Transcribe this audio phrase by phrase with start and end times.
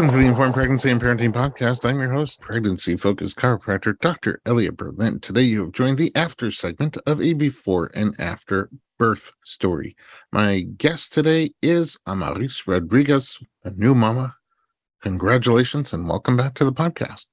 [0.00, 1.86] Welcome to the Informed Pregnancy and Parenting Podcast.
[1.86, 4.40] I'm your host, pregnancy focused chiropractor Dr.
[4.46, 5.20] Elliot Berlin.
[5.20, 9.94] Today, you have joined the after segment of a before and after birth story.
[10.32, 14.36] My guest today is Amaris Rodriguez, a new mama.
[15.02, 17.26] Congratulations and welcome back to the podcast.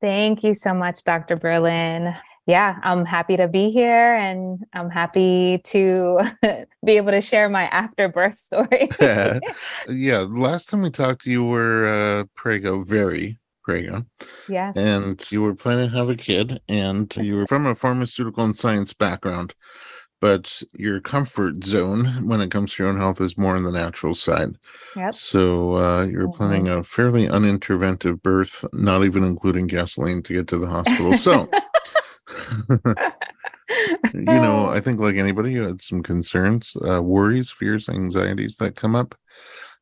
[0.00, 1.36] Thank you so much, Dr.
[1.36, 2.14] Berlin
[2.46, 6.20] yeah, I'm happy to be here and I'm happy to
[6.84, 8.90] be able to share my after birth story.
[9.88, 14.04] yeah, last time we talked, you were uh, prego, very prego.
[14.48, 14.72] Yeah.
[14.74, 18.58] And you were planning to have a kid and you were from a pharmaceutical and
[18.58, 19.54] science background,
[20.20, 23.70] but your comfort zone when it comes to your own health is more on the
[23.70, 24.56] natural side.
[24.96, 25.14] Yep.
[25.14, 26.36] So uh, you're mm-hmm.
[26.36, 31.16] planning a fairly uninterventive birth, not even including gasoline to get to the hospital.
[31.16, 31.48] So
[34.14, 38.76] you know, I think like anybody, you had some concerns, uh, worries, fears, anxieties that
[38.76, 39.14] come up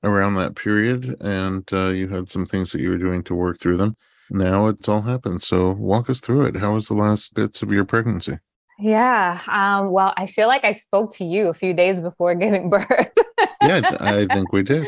[0.02, 3.60] around that period, and uh, you had some things that you were doing to work
[3.60, 3.96] through them.
[4.30, 5.42] Now it's all happened.
[5.42, 6.56] So walk us through it.
[6.56, 8.38] How was the last bits of your pregnancy?
[8.78, 9.40] Yeah.
[9.48, 13.08] Um, well, I feel like I spoke to you a few days before giving birth.
[13.62, 14.86] yeah, I think we did.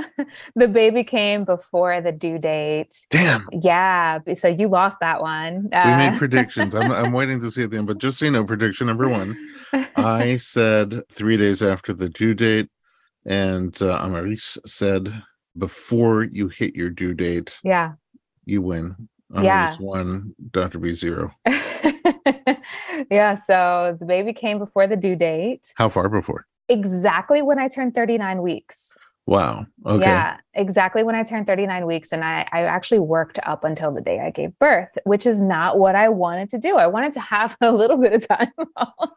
[0.54, 2.94] the baby came before the due date.
[3.10, 3.48] Damn.
[3.52, 4.20] Yeah.
[4.34, 5.68] So you lost that one.
[5.72, 6.74] Uh, we made predictions.
[6.74, 9.08] I'm, I'm waiting to see at the end, but just so you know, prediction number
[9.08, 9.36] one,
[9.96, 12.68] I said three days after the due date,
[13.26, 15.22] and uh, Amaris said
[15.56, 17.56] before you hit your due date.
[17.62, 17.92] Yeah.
[18.44, 19.08] You win.
[19.32, 19.76] Amaris yeah.
[19.78, 20.78] one, Dr.
[20.78, 21.32] B zero.
[23.10, 23.34] yeah.
[23.34, 25.72] So the baby came before the due date.
[25.76, 26.46] How far before?
[26.68, 28.92] Exactly when I turned 39 weeks.
[29.26, 29.66] Wow.
[29.86, 30.04] Okay.
[30.04, 32.12] Yeah, exactly when I turned 39 weeks.
[32.12, 35.78] And I, I actually worked up until the day I gave birth, which is not
[35.78, 36.76] what I wanted to do.
[36.76, 39.10] I wanted to have a little bit of time off.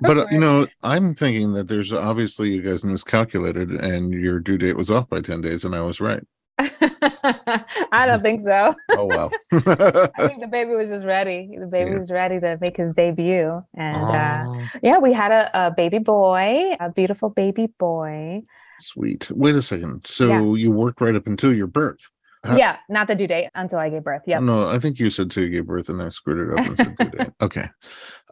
[0.00, 4.76] but, you know, I'm thinking that there's obviously you guys miscalculated and your due date
[4.76, 6.22] was off by 10 days, and I was right.
[6.58, 8.74] I don't think so.
[8.92, 9.30] oh well.
[9.52, 11.50] I think the baby was just ready.
[11.58, 11.98] The baby yeah.
[11.98, 14.60] was ready to make his debut, and uh, oh.
[14.60, 18.42] uh, yeah, we had a, a, baby boy, a beautiful baby boy.
[18.80, 19.30] Sweet.
[19.30, 20.06] Wait a second.
[20.06, 20.62] So yeah.
[20.62, 22.00] you worked right up until your birth.
[22.44, 24.22] How- yeah, not the due date until I gave birth.
[24.26, 24.38] Yeah.
[24.38, 26.76] No, I think you said to you gave birth, and I screwed it up and
[26.76, 27.32] said due date.
[27.42, 27.68] Okay.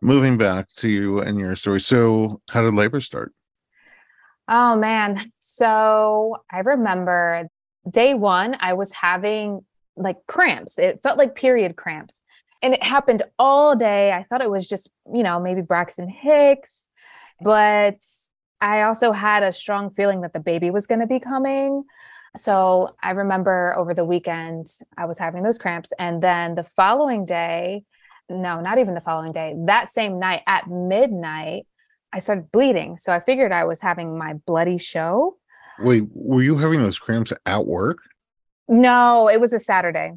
[0.01, 1.81] Moving back to you and your story.
[1.81, 3.33] So, how did labor start?
[4.49, 5.33] Oh man.
[5.41, 7.49] So I remember
[7.89, 9.65] day one, I was having
[9.97, 10.79] like cramps.
[10.79, 12.15] It felt like period cramps.
[12.63, 14.11] And it happened all day.
[14.11, 16.71] I thought it was just, you know, maybe Braxton Hicks,
[17.41, 17.99] but
[18.61, 21.85] I also had a strong feeling that the baby was going to be coming.
[22.37, 24.67] So I remember over the weekend,
[24.97, 25.93] I was having those cramps.
[25.99, 27.85] And then the following day,
[28.31, 31.67] no, not even the following day, that same night at midnight,
[32.13, 32.97] I started bleeding.
[32.97, 35.37] So I figured I was having my bloody show.
[35.81, 37.99] Wait, were you having those cramps at work?
[38.69, 40.13] No, it was a Saturday.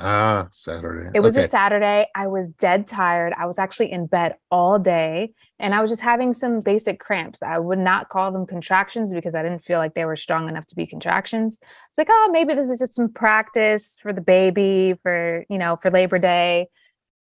[0.00, 1.10] Ah, Saturday.
[1.12, 1.46] It was okay.
[1.46, 2.06] a Saturday.
[2.14, 3.34] I was dead tired.
[3.36, 7.42] I was actually in bed all day and I was just having some basic cramps.
[7.42, 10.66] I would not call them contractions because I didn't feel like they were strong enough
[10.68, 11.58] to be contractions.
[11.60, 15.76] It's like, oh, maybe this is just some practice for the baby, for, you know,
[15.76, 16.68] for Labor Day.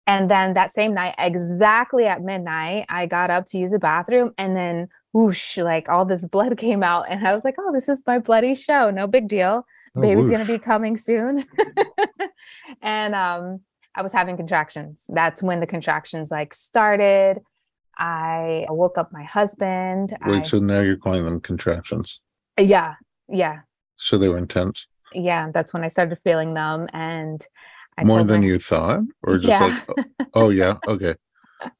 [0.06, 4.32] And then that same night, exactly at midnight, I got up to use the bathroom
[4.36, 7.06] and then whoosh, like all this blood came out.
[7.08, 8.90] And I was like, oh, this is my bloody show.
[8.90, 9.66] No big deal.
[9.96, 11.46] Oh, Baby's going to be coming soon.
[12.82, 13.60] and um,
[13.94, 15.06] I was having contractions.
[15.08, 17.38] That's when the contractions like started.
[17.98, 20.14] I woke up my husband.
[20.26, 22.20] Wait, I, so now you're calling them contractions?
[22.60, 22.96] Yeah.
[23.26, 23.60] Yeah.
[23.96, 24.86] So they were intense?
[25.14, 25.50] Yeah.
[25.54, 26.88] That's when I started feeling them.
[26.92, 27.40] And
[27.96, 29.00] I more than my, you thought?
[29.22, 29.80] Or just yeah.
[29.96, 30.76] like, oh, oh yeah.
[30.86, 31.14] Okay.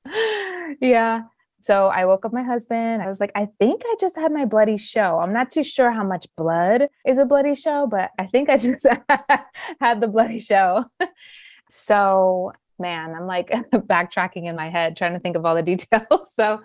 [0.81, 1.21] yeah.
[1.67, 3.03] So I woke up my husband.
[3.03, 5.19] I was like, I think I just had my bloody show.
[5.19, 8.57] I'm not too sure how much blood is a bloody show, but I think I
[8.69, 8.87] just
[9.81, 10.85] had the bloody show.
[11.69, 16.33] so, man, I'm like backtracking in my head, trying to think of all the details.
[16.33, 16.61] so,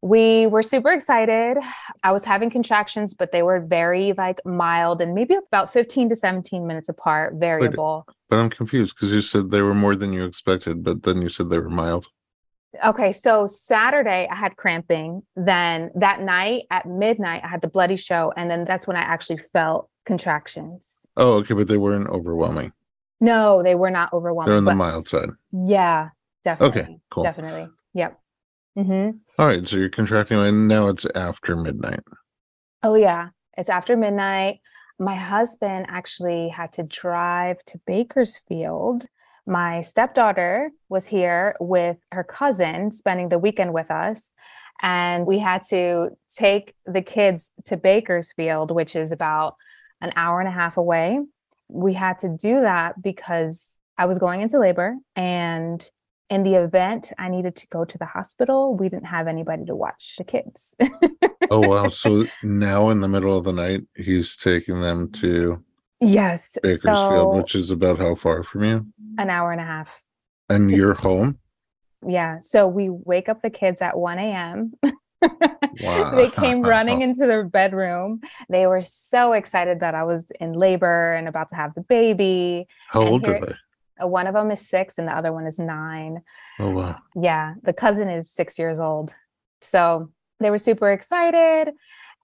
[0.00, 1.58] we were super excited.
[2.02, 6.16] I was having contractions, but they were very like mild and maybe about 15 to
[6.16, 8.04] 17 minutes apart, variable.
[8.06, 11.20] Wait, but I'm confused because you said they were more than you expected, but then
[11.20, 12.06] you said they were mild.
[12.84, 15.22] Okay, so Saturday I had cramping.
[15.36, 19.02] Then that night at midnight I had the bloody show, and then that's when I
[19.02, 21.06] actually felt contractions.
[21.16, 22.72] Oh, okay, but they weren't overwhelming.
[23.20, 24.50] No, they were not overwhelming.
[24.50, 25.30] They're on the mild side.
[25.52, 26.08] Yeah,
[26.42, 26.80] definitely.
[26.80, 27.22] Okay, cool.
[27.22, 27.68] Definitely.
[27.94, 28.20] Yep.
[28.76, 29.18] Mm-hmm.
[29.38, 32.00] All right, so you're contracting, and now it's after midnight.
[32.82, 34.60] Oh yeah, it's after midnight.
[34.98, 39.06] My husband actually had to drive to Bakersfield
[39.46, 44.30] my stepdaughter was here with her cousin spending the weekend with us
[44.82, 49.56] and we had to take the kids to bakersfield which is about
[50.04, 51.18] an hour and a half away.
[51.68, 55.88] We had to do that because I was going into labor and
[56.30, 59.74] in the event I needed to go to the hospital, we didn't have anybody to
[59.74, 60.74] watch the kids.
[61.50, 61.88] oh wow.
[61.90, 65.62] So now in the middle of the night, he's taking them to
[66.00, 66.56] Yes.
[66.62, 68.86] Bakersfield, so which is about how far from you?
[69.18, 70.02] an hour and a half.
[70.48, 71.38] And It's- you're home?
[72.06, 72.40] Yeah.
[72.42, 74.72] So we wake up the kids at 1 a.m.
[75.80, 76.14] Wow.
[76.14, 78.20] they came running into their bedroom.
[78.50, 82.66] They were so excited that I was in labor and about to have the baby.
[82.88, 83.54] How and old here- are they?
[84.02, 86.22] Uh, One of them is six and the other one is nine.
[86.60, 86.98] Oh wow.
[87.20, 87.54] Yeah.
[87.62, 89.14] The cousin is six years old.
[89.62, 91.72] So they were super excited.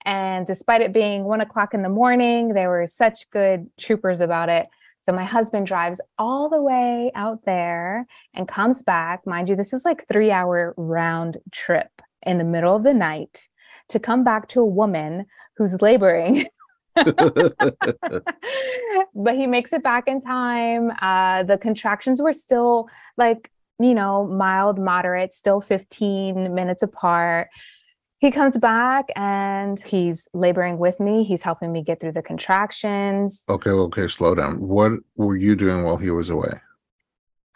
[0.05, 4.49] And despite it being one o'clock in the morning, they were such good troopers about
[4.49, 4.67] it.
[5.03, 9.27] So my husband drives all the way out there and comes back.
[9.27, 11.91] Mind you, this is like three hour round trip
[12.23, 13.49] in the middle of the night
[13.89, 15.27] to come back to a woman
[15.57, 16.47] who's laboring.
[16.95, 17.55] but
[19.35, 20.93] he makes it back in time.
[21.01, 27.49] Uh, the contractions were still like, you know, mild, moderate, still 15 minutes apart.
[28.21, 31.25] He comes back and he's laboring with me.
[31.25, 33.43] He's helping me get through the contractions.
[33.49, 34.61] okay, okay, slow down.
[34.61, 36.61] What were you doing while he was away?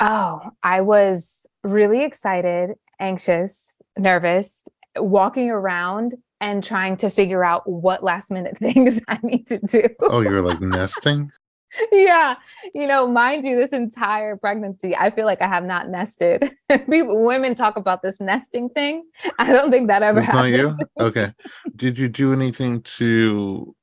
[0.01, 1.31] Oh, I was
[1.63, 3.63] really excited, anxious,
[3.99, 4.63] nervous,
[4.97, 9.83] walking around and trying to figure out what last minute things I need to do.
[10.01, 11.31] Oh, you're like nesting?
[11.93, 12.37] yeah.
[12.75, 16.57] You know, mind you, this entire pregnancy, I feel like I have not nested.
[16.71, 19.05] People, women talk about this nesting thing.
[19.39, 20.79] I don't think that ever It's not happened.
[20.79, 20.87] you?
[21.05, 21.33] Okay.
[21.77, 23.75] Did you do anything to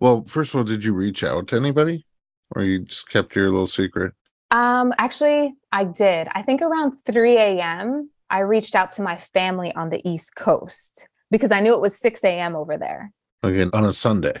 [0.00, 2.06] well, first of all, did you reach out to anybody?
[2.54, 4.14] Or you just kept your little secret?
[4.50, 6.28] Um, actually, I did.
[6.32, 11.08] I think around 3 a.m., I reached out to my family on the East Coast
[11.30, 12.56] because I knew it was 6 a.m.
[12.56, 13.12] over there.
[13.42, 14.40] Again on a Sunday.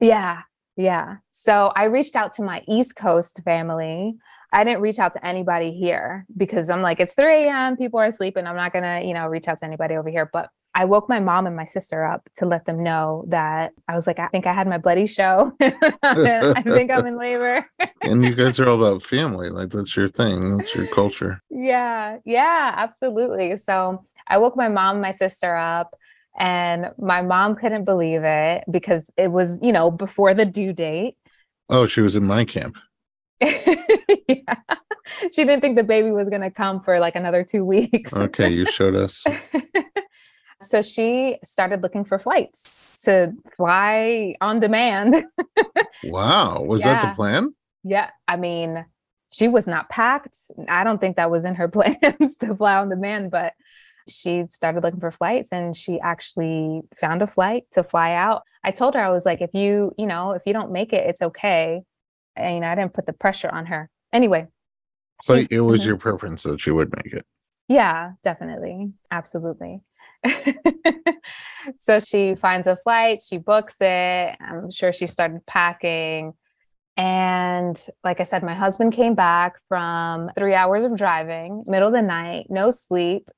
[0.00, 0.42] Yeah.
[0.76, 1.16] Yeah.
[1.30, 4.16] So I reached out to my East Coast family.
[4.52, 7.76] I didn't reach out to anybody here because I'm like, it's 3 a.m.
[7.76, 8.46] People are sleeping.
[8.46, 10.28] I'm not going to, you know, reach out to anybody over here.
[10.30, 13.96] But I woke my mom and my sister up to let them know that I
[13.96, 15.52] was like, I think I had my bloody show.
[15.60, 17.66] I think I'm in labor.
[18.04, 19.48] And you guys are all about family.
[19.48, 20.56] Like that's your thing.
[20.56, 21.40] That's your culture.
[21.50, 23.56] Yeah, yeah, absolutely.
[23.58, 25.94] So I woke my mom, and my sister up,
[26.38, 31.14] and my mom couldn't believe it because it was, you know, before the due date.
[31.68, 32.76] Oh, she was in my camp.
[33.40, 34.54] yeah.
[35.32, 38.12] She didn't think the baby was going to come for like another two weeks.
[38.12, 39.24] Okay, you showed us.
[40.60, 45.24] so she started looking for flights to fly on demand.
[46.04, 46.62] Wow.
[46.62, 47.54] Was that the plan?
[47.84, 48.84] Yeah, I mean,
[49.32, 50.36] she was not packed.
[50.68, 53.52] I don't think that was in her plans to fly on demand, but
[54.08, 58.42] she started looking for flights and she actually found a flight to fly out.
[58.64, 61.06] I told her I was like, if you, you know, if you don't make it,
[61.08, 61.82] it's okay.
[62.36, 63.90] And you know, I didn't put the pressure on her.
[64.12, 64.46] Anyway.
[65.28, 65.86] But it was Mhm.
[65.86, 67.24] your preference that she would make it.
[67.68, 68.92] Yeah, definitely.
[69.10, 69.80] Absolutely.
[71.80, 74.36] so she finds a flight, she books it.
[74.40, 76.32] I'm sure she started packing.
[76.96, 81.94] And like I said, my husband came back from three hours of driving, middle of
[81.94, 83.28] the night, no sleep.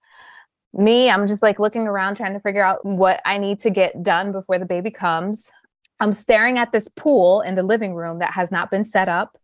[0.76, 4.02] Me, I'm just like looking around trying to figure out what I need to get
[4.02, 5.50] done before the baby comes.
[6.00, 9.38] I'm staring at this pool in the living room that has not been set up.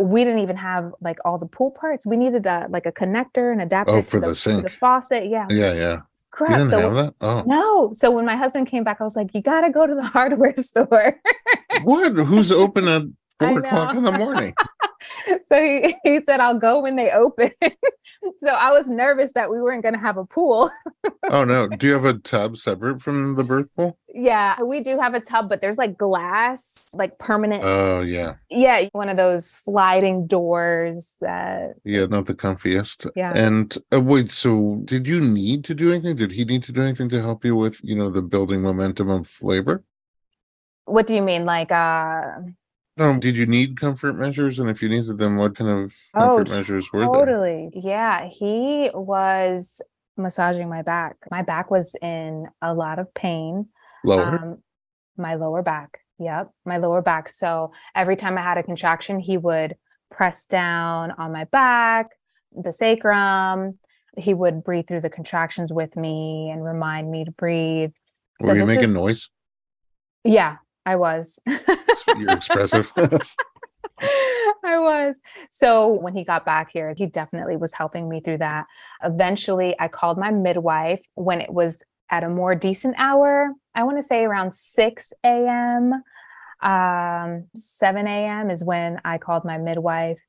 [0.00, 2.06] We didn't even have like all the pool parts.
[2.06, 4.62] We needed a like a connector and adapter Oh, for the to sink.
[4.64, 5.28] the faucet.
[5.28, 5.92] Yeah, Yeah, yeah.
[5.94, 6.50] You crap.
[6.58, 7.14] didn't So have that?
[7.20, 7.42] Oh.
[7.46, 7.92] no.
[7.94, 10.02] So when my husband came back, I was like, you got to go to the
[10.16, 11.20] hardware store.
[11.82, 12.12] What?
[12.12, 13.02] Who's open at
[13.40, 14.54] four o'clock in the morning?
[15.48, 17.50] so he, he said, I'll go when they open.
[18.38, 20.70] so I was nervous that we weren't going to have a pool.
[21.30, 21.66] Oh no.
[21.78, 23.98] Do you have a tub separate from the birth pool?
[24.14, 27.62] yeah, we do have a tub, but there's like glass, like permanent.
[27.64, 28.34] Oh yeah.
[28.48, 31.74] yeah, one of those sliding doors that.
[31.84, 33.10] Yeah, not the comfiest.
[33.14, 33.32] Yeah.
[33.34, 36.16] And uh, wait, so did you need to do anything?
[36.16, 39.10] Did he need to do anything to help you with, you know, the building momentum
[39.10, 39.84] of labor?
[40.84, 41.44] What do you mean?
[41.44, 42.40] Like, uh,
[43.00, 44.58] No, did you need comfort measures?
[44.58, 47.08] And if you needed them, what kind of Oh, comfort measures were there?
[47.08, 47.70] Totally.
[47.74, 48.28] Yeah.
[48.28, 49.80] He was
[50.18, 51.16] massaging my back.
[51.30, 53.68] My back was in a lot of pain.
[54.04, 54.26] Lower?
[54.38, 54.58] Um,
[55.16, 56.00] my lower back.
[56.18, 56.50] Yep.
[56.66, 57.30] My lower back.
[57.30, 59.76] So every time I had a contraction, he would
[60.10, 62.08] press down on my back,
[62.52, 63.78] the sacrum.
[64.18, 67.92] He would breathe through the contractions with me and remind me to breathe.
[68.42, 69.28] were you this making was- noise?
[70.22, 71.38] Yeah, I was.
[72.06, 72.92] You're expressive.
[74.64, 75.16] I was.
[75.50, 78.66] So when he got back here, he definitely was helping me through that.
[79.02, 81.78] Eventually, I called my midwife when it was
[82.10, 83.52] at a more decent hour.
[83.74, 86.02] I want to say around 6 a.m.
[86.62, 88.50] Um, 7 a.m.
[88.50, 90.20] is when I called my midwife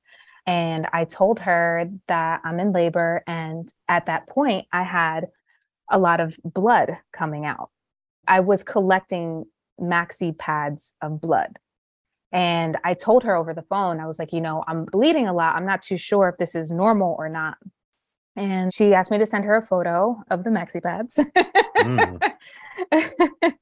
[0.45, 3.23] and I told her that I'm in labor.
[3.27, 5.27] And at that point, I had
[5.89, 7.69] a lot of blood coming out.
[8.27, 9.45] I was collecting
[9.79, 11.57] maxi pads of blood.
[12.31, 15.33] And I told her over the phone, I was like, you know, I'm bleeding a
[15.33, 15.55] lot.
[15.55, 17.57] I'm not too sure if this is normal or not.
[18.35, 21.19] And she asked me to send her a photo of the maxi pads.
[21.81, 22.21] Mm.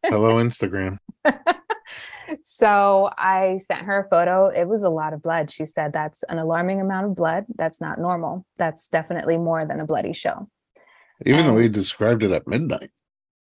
[0.05, 0.97] Hello, Instagram.
[2.43, 4.47] so I sent her a photo.
[4.47, 5.49] It was a lot of blood.
[5.49, 7.45] She said that's an alarming amount of blood.
[7.55, 8.45] That's not normal.
[8.57, 10.49] That's definitely more than a bloody show.
[11.25, 12.91] Even and, though he described it at midnight.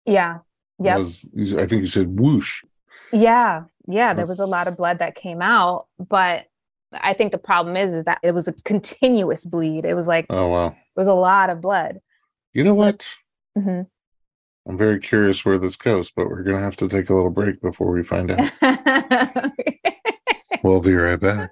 [0.06, 0.40] Yeah.
[0.80, 0.98] Yeah.
[0.98, 2.64] I think you said whoosh.
[3.12, 3.64] Yeah.
[3.88, 4.14] Yeah.
[4.14, 6.46] There was a lot of blood that came out, but
[6.94, 9.86] I think the problem is, is that it was a continuous bleed.
[9.86, 10.68] It was like, oh, wow.
[10.68, 12.00] It was a lot of blood.
[12.54, 13.06] You know what?
[13.58, 13.82] Mm-hmm.
[14.68, 17.30] I'm very curious where this goes, but we're going to have to take a little
[17.30, 18.52] break before we find out.
[20.64, 21.52] we'll be right back.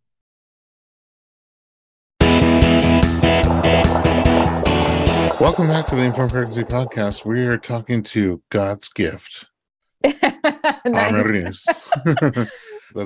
[5.41, 7.25] Welcome back to the Informed Pregnancy Podcast.
[7.25, 9.47] We are talking to God's gift.
[10.03, 10.27] That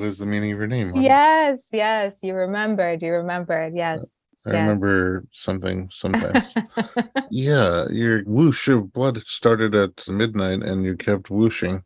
[0.01, 0.94] is the meaning of your name.
[0.98, 2.18] Yes, yes.
[2.24, 3.01] You remembered.
[3.01, 3.74] You remembered.
[3.74, 4.12] Yes.
[4.46, 4.56] I yes.
[4.56, 6.54] remember something sometimes.
[7.32, 11.84] yeah, your whoosh of blood started at midnight and you kept whooshing.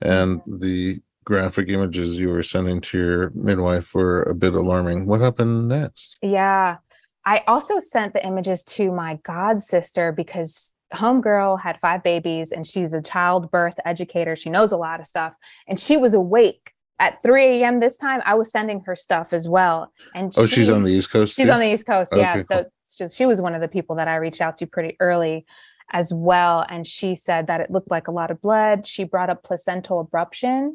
[0.00, 5.06] And the graphic images you were sending to your midwife were a bit alarming.
[5.06, 6.16] What happened next?
[6.22, 6.76] Yeah.
[7.24, 12.66] I also sent the images to my god sister because homegirl had five babies and
[12.66, 14.34] she's a childbirth educator.
[14.34, 15.34] She knows a lot of stuff.
[15.68, 17.80] And she was awake at 3 a.m.
[17.80, 19.92] this time, I was sending her stuff as well.
[20.14, 21.34] And oh, she, she's on the East Coast.
[21.34, 21.52] She's too?
[21.52, 22.34] on the East Coast, yeah.
[22.34, 22.66] Okay, so
[22.98, 23.08] cool.
[23.08, 25.46] she was one of the people that I reached out to pretty early
[25.92, 26.64] as well.
[26.68, 28.86] And she said that it looked like a lot of blood.
[28.86, 30.72] She brought up placental abruption.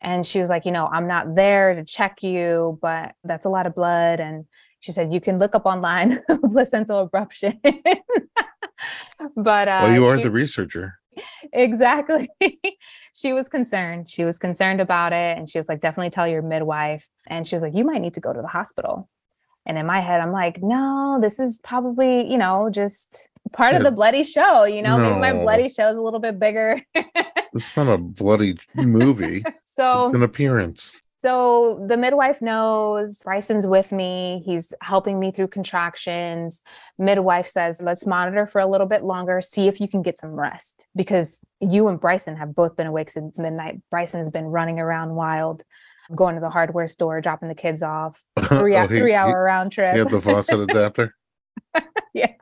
[0.00, 3.50] And she was like, you know, I'm not there to check you, but that's a
[3.50, 4.20] lot of blood.
[4.20, 4.46] And
[4.80, 6.20] she said, you can look up online
[6.50, 7.58] placental abruption.
[9.36, 10.98] but uh, well, you are she, the researcher.
[11.52, 12.28] exactly.
[13.14, 14.10] she was concerned.
[14.10, 15.36] She was concerned about it.
[15.36, 17.08] And she was like, definitely tell your midwife.
[17.26, 19.08] And she was like, you might need to go to the hospital.
[19.66, 23.78] And in my head, I'm like, no, this is probably, you know, just part yeah.
[23.78, 24.64] of the bloody show.
[24.64, 25.10] You know, no.
[25.10, 26.80] maybe my bloody show is a little bit bigger.
[26.94, 29.44] it's not a bloody movie.
[29.66, 30.92] so it's an appearance.
[31.20, 34.40] So the midwife knows Bryson's with me.
[34.44, 36.62] He's helping me through contractions.
[36.96, 40.30] Midwife says, let's monitor for a little bit longer, see if you can get some
[40.30, 43.80] rest because you and Bryson have both been awake since midnight.
[43.90, 45.64] Bryson's been running around wild,
[46.14, 49.30] going to the hardware store, dropping the kids off, oh, three, oh, he, three hour
[49.30, 49.96] he, round trip.
[49.96, 51.16] You have the faucet adapter.
[52.14, 52.32] yeah.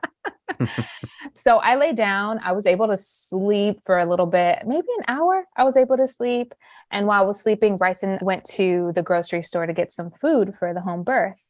[1.33, 2.39] So I lay down.
[2.43, 5.45] I was able to sleep for a little bit, maybe an hour.
[5.55, 6.53] I was able to sleep.
[6.91, 10.55] And while I was sleeping, Bryson went to the grocery store to get some food
[10.57, 11.43] for the home birth.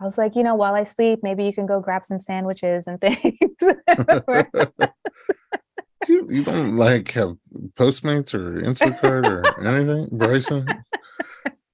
[0.00, 2.86] I was like, you know, while I sleep, maybe you can go grab some sandwiches
[2.86, 3.22] and things.
[6.08, 7.36] you, you don't like have
[7.76, 10.66] Postmates or Instacart or anything, Bryson?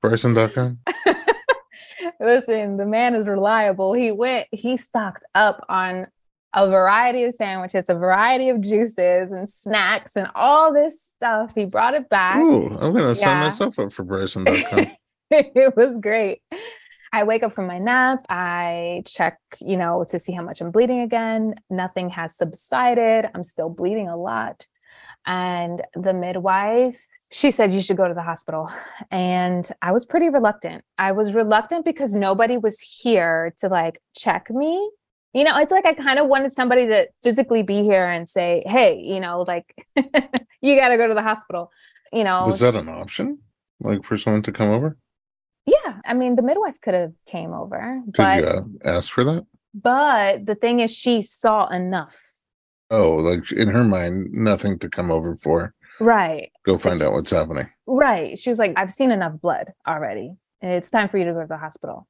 [0.03, 0.79] Bryson.com?
[2.21, 3.95] Listen, the man is reliable.
[3.95, 6.07] He went, he stocked up on
[6.53, 11.53] a variety of sandwiches, a variety of juices and snacks and all this stuff.
[11.55, 12.39] He brought it back.
[12.39, 13.15] Ooh, I'm gonna yeah.
[13.15, 14.87] sign myself up for Bryson.com.
[15.31, 16.43] it was great.
[17.13, 18.25] I wake up from my nap.
[18.29, 21.55] I check, you know, to see how much I'm bleeding again.
[21.69, 23.29] Nothing has subsided.
[23.35, 24.67] I'm still bleeding a lot.
[25.27, 26.99] And the midwife,
[27.33, 28.71] she said, You should go to the hospital.
[29.11, 30.85] And I was pretty reluctant.
[30.99, 34.91] I was reluctant because nobody was here to like check me
[35.33, 38.63] you know, it's like I kind of wanted somebody to physically be here and say,
[38.67, 39.75] hey, you know, like
[40.61, 41.71] you got to go to the hospital.
[42.13, 43.39] You know, was that an option?
[43.81, 44.97] Like for someone to come over?
[45.67, 49.25] Yeah, I mean the midwife could have came over, Did but you uh, ask for
[49.25, 49.47] that?
[49.73, 52.19] but the thing is she saw enough.
[52.91, 55.75] Oh, like in her mind, nothing to come over for.
[56.01, 56.51] Right.
[56.65, 57.69] Go find out what's happening.
[57.87, 58.37] Right.
[58.37, 60.33] She was like, I've seen enough blood already.
[60.61, 62.09] It's time for you to go to the hospital.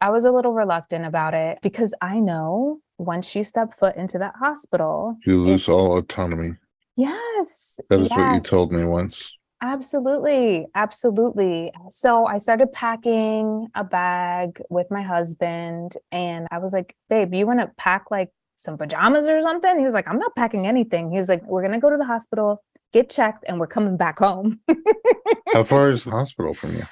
[0.00, 4.18] I was a little reluctant about it because I know once you step foot into
[4.18, 6.56] that hospital, You lose all autonomy.
[6.96, 7.78] yes.
[7.90, 9.34] That is what you told me once.
[9.60, 10.66] Absolutely.
[10.74, 11.72] Absolutely.
[11.90, 17.46] So I started packing a bag with my husband, and I was like, babe, you
[17.46, 19.78] want to pack like some pajamas or something?
[19.78, 21.10] He was like, I'm not packing anything.
[21.10, 22.62] He was like, we're going to go to the hospital,
[22.92, 24.60] get checked, and we're coming back home.
[25.52, 26.84] How far is the hospital from you?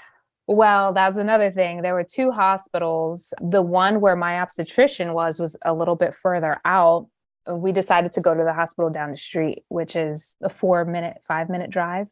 [0.48, 1.82] Well, that's another thing.
[1.82, 3.34] There were two hospitals.
[3.40, 7.08] The one where my obstetrician was was a little bit further out.
[7.50, 11.18] We decided to go to the hospital down the street, which is a four minute,
[11.26, 12.08] five minute drive.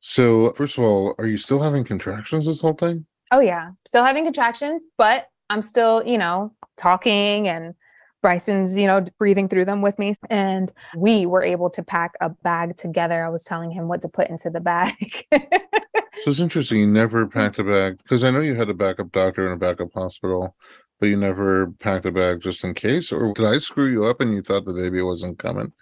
[0.00, 3.06] So, first of all, are you still having contractions this whole time?
[3.32, 3.70] Oh, yeah.
[3.86, 7.74] Still having contractions, but I'm still, you know, talking and
[8.22, 10.14] Bryson's, you know, breathing through them with me.
[10.30, 13.24] And we were able to pack a bag together.
[13.24, 15.26] I was telling him what to put into the bag.
[16.18, 16.80] So it's interesting.
[16.80, 19.66] You never packed a bag because I know you had a backup doctor and a
[19.66, 20.56] backup hospital,
[20.98, 23.12] but you never packed a bag just in case.
[23.12, 25.72] Or did I screw you up and you thought the baby wasn't coming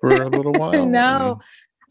[0.00, 0.86] for a little while?
[0.86, 1.40] no,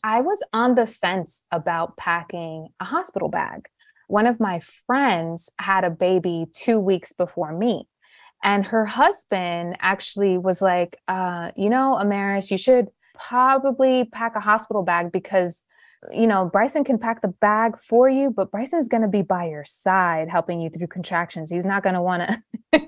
[0.04, 3.68] I was on the fence about packing a hospital bag.
[4.08, 7.88] One of my friends had a baby two weeks before me.
[8.44, 14.40] And her husband actually was like, uh, you know, Amaris, you should probably pack a
[14.40, 15.64] hospital bag because,
[16.14, 19.48] you know, Bryson can pack the bag for you, but Bryson's going to be by
[19.48, 21.50] your side helping you through contractions.
[21.50, 22.30] He's not going to want
[22.72, 22.82] to,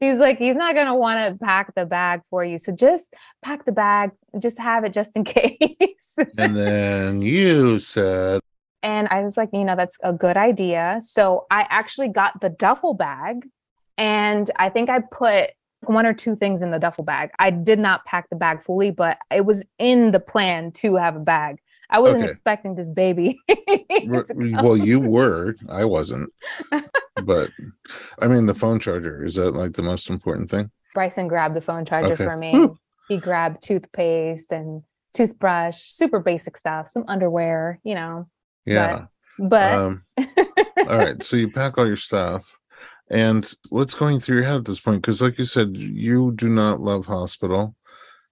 [0.00, 2.58] he's like, he's not going to want to pack the bag for you.
[2.58, 3.04] So just
[3.42, 6.16] pack the bag, just have it just in case.
[6.38, 8.40] And then you said,
[8.82, 11.00] And I was like, you know, that's a good idea.
[11.02, 13.46] So I actually got the duffel bag
[13.96, 15.50] and I think I put
[15.82, 17.30] one or two things in the duffel bag.
[17.38, 21.16] I did not pack the bag fully, but it was in the plan to have
[21.16, 21.58] a bag.
[21.90, 22.30] I wasn't Okay.
[22.32, 23.38] expecting this baby.
[23.50, 24.52] R- to come.
[24.62, 26.30] well, you were, I wasn't.
[27.22, 27.50] But
[28.20, 30.70] I mean, the phone charger is that like the most important thing?
[30.94, 32.24] Bryson grabbed the phone charger Okay.
[32.24, 32.68] for me.
[33.08, 38.28] He grabbed toothpaste and toothbrush, super basic stuff, some underwear, you know.
[38.64, 39.06] Yeah.
[39.38, 41.22] But Um, all right.
[41.22, 42.56] So you pack all your stuff.
[43.10, 45.02] And what's going through your head at this point?
[45.02, 47.76] Because, like you said, you do not love hospital.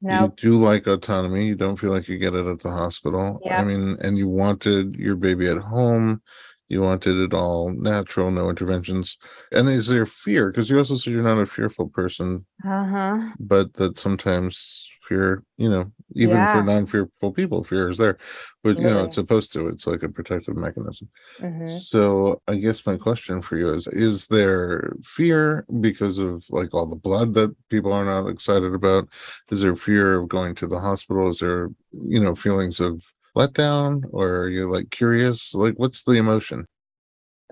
[0.02, 1.46] No, You do like autonomy.
[1.46, 3.40] You don't feel like you get it at the hospital.
[3.60, 6.20] I mean, and you wanted your baby at home.
[6.68, 9.18] You wanted it all natural, no interventions.
[9.52, 10.50] And is there fear?
[10.50, 13.30] Because you also said you're not a fearful person, uh-huh.
[13.38, 18.18] but that sometimes fear, you know, even for non-fearful people, fear is there.
[18.62, 19.68] But you know, it's supposed to.
[19.68, 21.08] It's like a protective mechanism.
[21.40, 21.68] mhm.
[21.68, 26.86] So I guess my question for you is is there fear because of like all
[26.86, 29.08] the blood that people are not excited about?
[29.50, 31.28] Is there fear of going to the hospital?
[31.28, 33.02] Is there, you know, feelings of
[33.36, 35.54] letdown or are you like curious?
[35.54, 36.66] Like what's the emotion?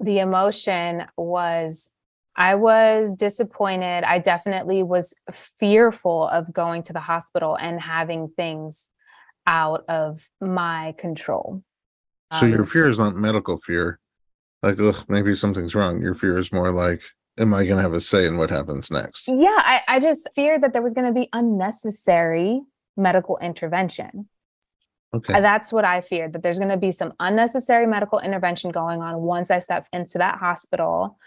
[0.01, 1.91] the emotion was
[2.37, 4.05] I was disappointed.
[4.05, 5.15] I definitely was
[5.59, 8.89] fearful of going to the hospital and having things
[9.47, 11.63] out of my control.
[12.39, 13.99] So your Um, fear is not medical fear.
[14.63, 16.01] Like, ugh, maybe something's wrong.
[16.01, 17.03] Your fear is more like,
[17.39, 19.27] am I gonna have a say in what happens next?
[19.27, 22.61] yeah, I, I just feared that there was going to be unnecessary
[22.97, 24.29] medical intervention.
[25.15, 25.35] Okay.
[25.35, 29.01] Uh, That's what I feared that there's going to be some unnecessary medical intervention going
[29.03, 31.19] on once I step into that hospital.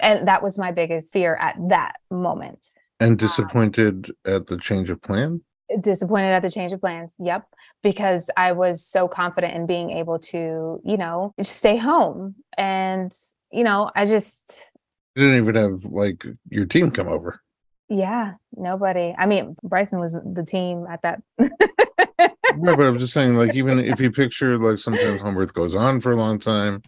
[0.00, 2.66] And that was my biggest fear at that moment.
[3.00, 5.40] And um, disappointed at the change of plan?
[5.80, 7.10] disappointed at the change of plans.
[7.18, 7.46] Yep.
[7.82, 12.36] Because I was so confident in being able to, you know, stay home.
[12.58, 13.10] And,
[13.50, 14.62] you know, I just,
[15.16, 17.40] You didn't even have like your team come over.
[17.88, 19.14] yeah, nobody.
[19.18, 21.22] I mean, Bryson was the team at that.
[22.56, 25.74] Right, but I'm just saying, like, even if you picture, like, sometimes home birth goes
[25.74, 26.82] on for a long time,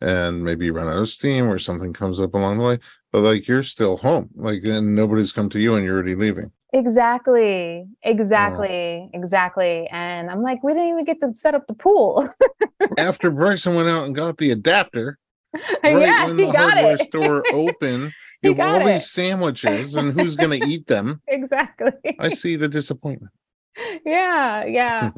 [0.00, 2.78] and maybe you run out of steam or something comes up along the way,
[3.12, 6.50] but like, you're still home, like, and nobody's come to you, and you're already leaving.
[6.72, 7.84] exactly.
[8.02, 9.10] Exactly.
[9.12, 9.88] Exactly.
[9.90, 12.28] And I'm like, we didn't even get to set up the pool.
[12.98, 15.18] After Bryson went out and got the adapter,
[15.84, 17.00] right yeah, when he the got hardware it.
[17.02, 18.92] store opened, you have all it.
[18.94, 21.20] these sandwiches, and who's going to eat them?
[21.26, 21.92] exactly.
[22.18, 23.32] I see the disappointment.
[24.04, 24.64] yeah.
[24.64, 25.10] Yeah.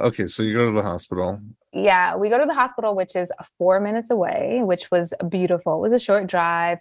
[0.00, 1.40] Okay, so you go to the hospital.
[1.72, 5.84] yeah, we go to the hospital, which is four minutes away, which was beautiful.
[5.84, 6.78] It was a short drive.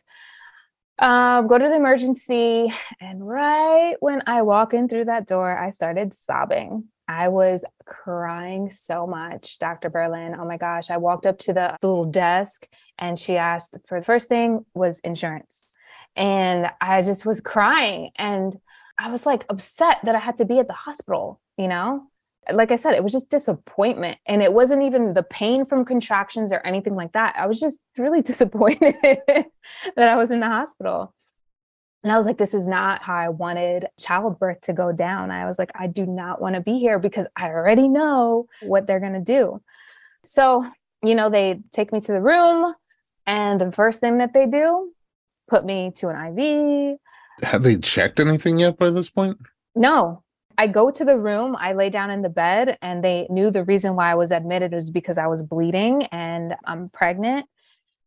[0.99, 5.71] Um, go to the emergency, and right when I walk in through that door, I
[5.71, 6.85] started sobbing.
[7.07, 9.89] I was crying so much, Dr.
[9.89, 10.35] Berlin.
[10.39, 10.89] Oh my gosh.
[10.89, 14.99] I walked up to the little desk and she asked for the first thing was
[15.03, 15.73] insurance.
[16.15, 18.11] And I just was crying.
[18.15, 18.57] And
[18.99, 22.03] I was like upset that I had to be at the hospital, you know?
[22.51, 24.17] Like I said, it was just disappointment.
[24.25, 27.35] And it wasn't even the pain from contractions or anything like that.
[27.37, 29.47] I was just really disappointed that
[29.97, 31.13] I was in the hospital.
[32.03, 35.31] And I was like, this is not how I wanted childbirth to go down.
[35.31, 38.87] I was like, I do not want to be here because I already know what
[38.87, 39.61] they're going to do.
[40.25, 40.69] So,
[41.01, 42.75] you know, they take me to the room,
[43.25, 44.91] and the first thing that they do,
[45.47, 46.97] put me to an IV.
[47.43, 49.37] Have they checked anything yet by this point?
[49.75, 50.23] No.
[50.57, 53.63] I go to the room, I lay down in the bed, and they knew the
[53.63, 57.47] reason why I was admitted was because I was bleeding and I'm pregnant.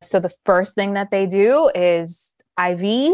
[0.01, 3.13] So the first thing that they do is IV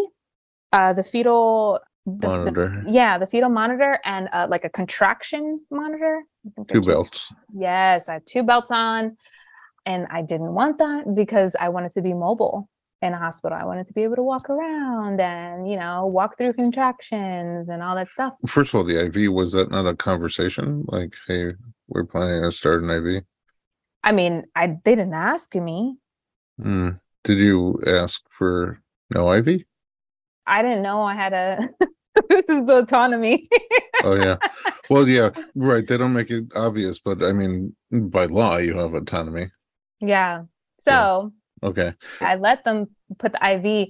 [0.73, 2.83] uh, the fetal the, monitor.
[2.85, 6.23] The, yeah, the fetal monitor and uh, like a contraction monitor.
[6.69, 7.33] Two belts.
[7.55, 9.17] Yes, I had two belts on,
[9.87, 12.69] and I didn't want that because I wanted to be mobile
[13.03, 13.59] in a hospital.
[13.61, 17.83] I wanted to be able to walk around and you know walk through contractions and
[17.83, 18.35] all that stuff.
[18.47, 20.85] First of all, the IV was that not a conversation?
[20.87, 21.53] Like, hey,
[21.89, 23.25] we're planning to start an IV.
[24.05, 25.97] I mean, I they didn't ask me.
[26.61, 27.01] Mm.
[27.25, 29.65] Did you ask for no IV?
[30.47, 31.69] I didn't know I had a
[32.29, 33.49] this is the autonomy.
[34.05, 34.37] oh yeah.
[34.91, 35.87] Well, yeah, right.
[35.87, 39.51] They don't make it obvious, but I mean, by law, you have autonomy.
[40.01, 40.43] Yeah.
[40.81, 41.42] So yeah.
[41.63, 41.95] Okay.
[42.21, 43.89] I let them put the IV.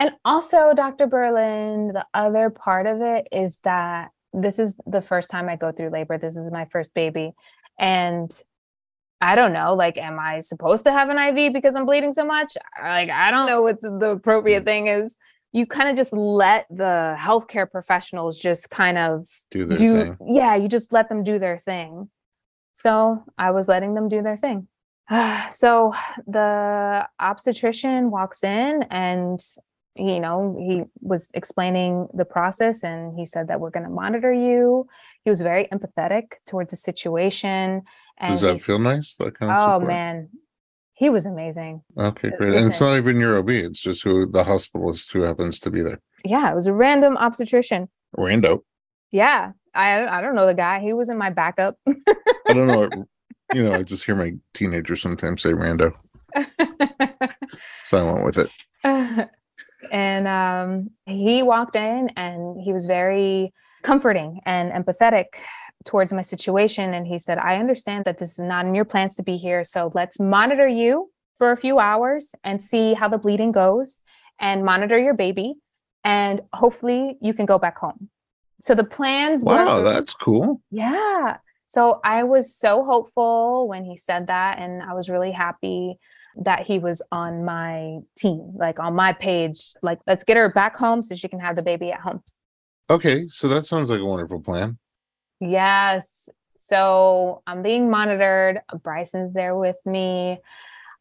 [0.00, 1.06] And also, Dr.
[1.06, 5.72] Berlin, the other part of it is that this is the first time I go
[5.72, 6.18] through labor.
[6.18, 7.32] This is my first baby.
[7.78, 8.30] And
[9.20, 12.24] I don't know, like, am I supposed to have an IV because I'm bleeding so
[12.24, 12.56] much?
[12.82, 14.66] Like, I don't know what the appropriate mm.
[14.66, 15.16] thing is
[15.54, 20.18] you kind of just let the healthcare professionals just kind of do their do, thing.
[20.26, 22.10] Yeah, you just let them do their thing.
[22.74, 24.66] So I was letting them do their thing.
[25.50, 25.92] so
[26.26, 29.40] the obstetrician walks in and
[29.96, 34.32] you know he was explaining the process and he said that we're going to monitor
[34.32, 34.86] you
[35.22, 37.80] he was very empathetic towards the situation
[38.18, 39.86] and does that feel nice that kind of oh support?
[39.86, 40.28] man
[40.94, 41.82] he was amazing.
[41.98, 42.50] Okay, uh, great.
[42.50, 45.70] Listen, and it's not even your OB, it's just who the hospitalist who happens to
[45.70, 46.00] be there.
[46.24, 47.88] Yeah, it was a random obstetrician.
[48.16, 48.60] Rando.
[49.10, 49.52] Yeah.
[49.74, 50.80] I I don't know the guy.
[50.80, 51.76] He was in my backup.
[51.86, 52.88] I don't know.
[53.04, 53.04] Uh,
[53.54, 55.94] You know, I just hear my teenagers sometimes say rando.
[57.84, 58.50] so I went with it.
[59.92, 65.26] and um, he walked in and he was very comforting and empathetic
[65.84, 66.94] towards my situation.
[66.94, 69.62] And he said i understand that this is not in your plans to be here.
[69.62, 73.98] So let's monitor you for a few hours and see how the bleeding goes
[74.40, 75.54] and monitor your baby.
[76.02, 78.10] And hopefully you can go back home.
[78.60, 80.60] So the plans wow were, that's cool.
[80.70, 81.36] Yeah
[81.74, 85.98] so i was so hopeful when he said that and i was really happy
[86.36, 90.76] that he was on my team like on my page like let's get her back
[90.76, 92.22] home so she can have the baby at home
[92.90, 94.78] okay so that sounds like a wonderful plan
[95.40, 96.28] Yes.
[96.58, 98.60] So I'm being monitored.
[98.82, 100.38] Bryson's there with me.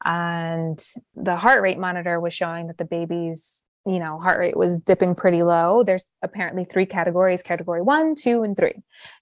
[0.03, 0.83] And
[1.15, 5.15] the heart rate monitor was showing that the baby's, you know, heart rate was dipping
[5.15, 5.83] pretty low.
[5.83, 8.75] There's apparently three categories category one, two, and three.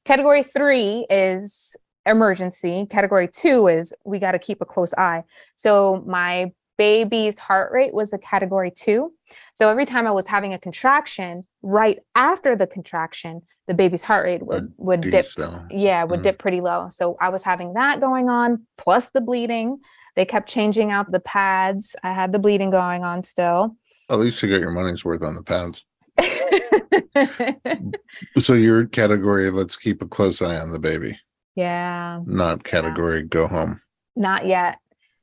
[0.06, 2.86] Category three is emergency.
[2.90, 5.24] Category two is we got to keep a close eye.
[5.56, 9.14] So my baby's heart rate was a category two.
[9.56, 14.26] So every time I was having a contraction, right after the contraction, the baby's heart
[14.26, 15.26] rate would would dip.
[15.70, 16.24] Yeah, would mm.
[16.24, 16.90] dip pretty low.
[16.90, 19.80] So I was having that going on, plus the bleeding.
[20.16, 21.96] They kept changing out the pads.
[22.04, 23.78] I had the bleeding going on still.
[24.12, 25.86] At least you got your money's worth on the pounds.
[28.40, 31.18] so your category, let's keep a close eye on the baby.
[31.56, 32.20] Yeah.
[32.26, 33.26] Not category, yeah.
[33.26, 33.80] go home.
[34.18, 34.80] Not yet.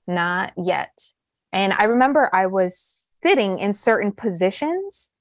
[0.06, 0.98] Not yet.
[1.52, 2.82] And I remember I was
[3.22, 5.12] sitting in certain positions.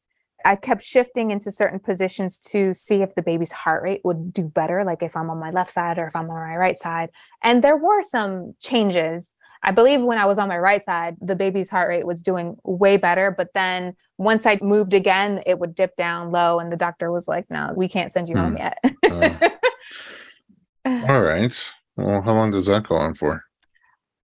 [0.45, 4.43] I kept shifting into certain positions to see if the baby's heart rate would do
[4.43, 7.09] better, like if I'm on my left side or if I'm on my right side.
[7.43, 9.25] And there were some changes.
[9.63, 12.57] I believe when I was on my right side, the baby's heart rate was doing
[12.63, 13.33] way better.
[13.35, 16.59] But then once I moved again, it would dip down low.
[16.59, 18.41] And the doctor was like, no, we can't send you hmm.
[18.41, 18.77] home yet.
[19.09, 19.49] uh,
[21.07, 21.73] all right.
[21.95, 23.43] Well, how long does that go on for?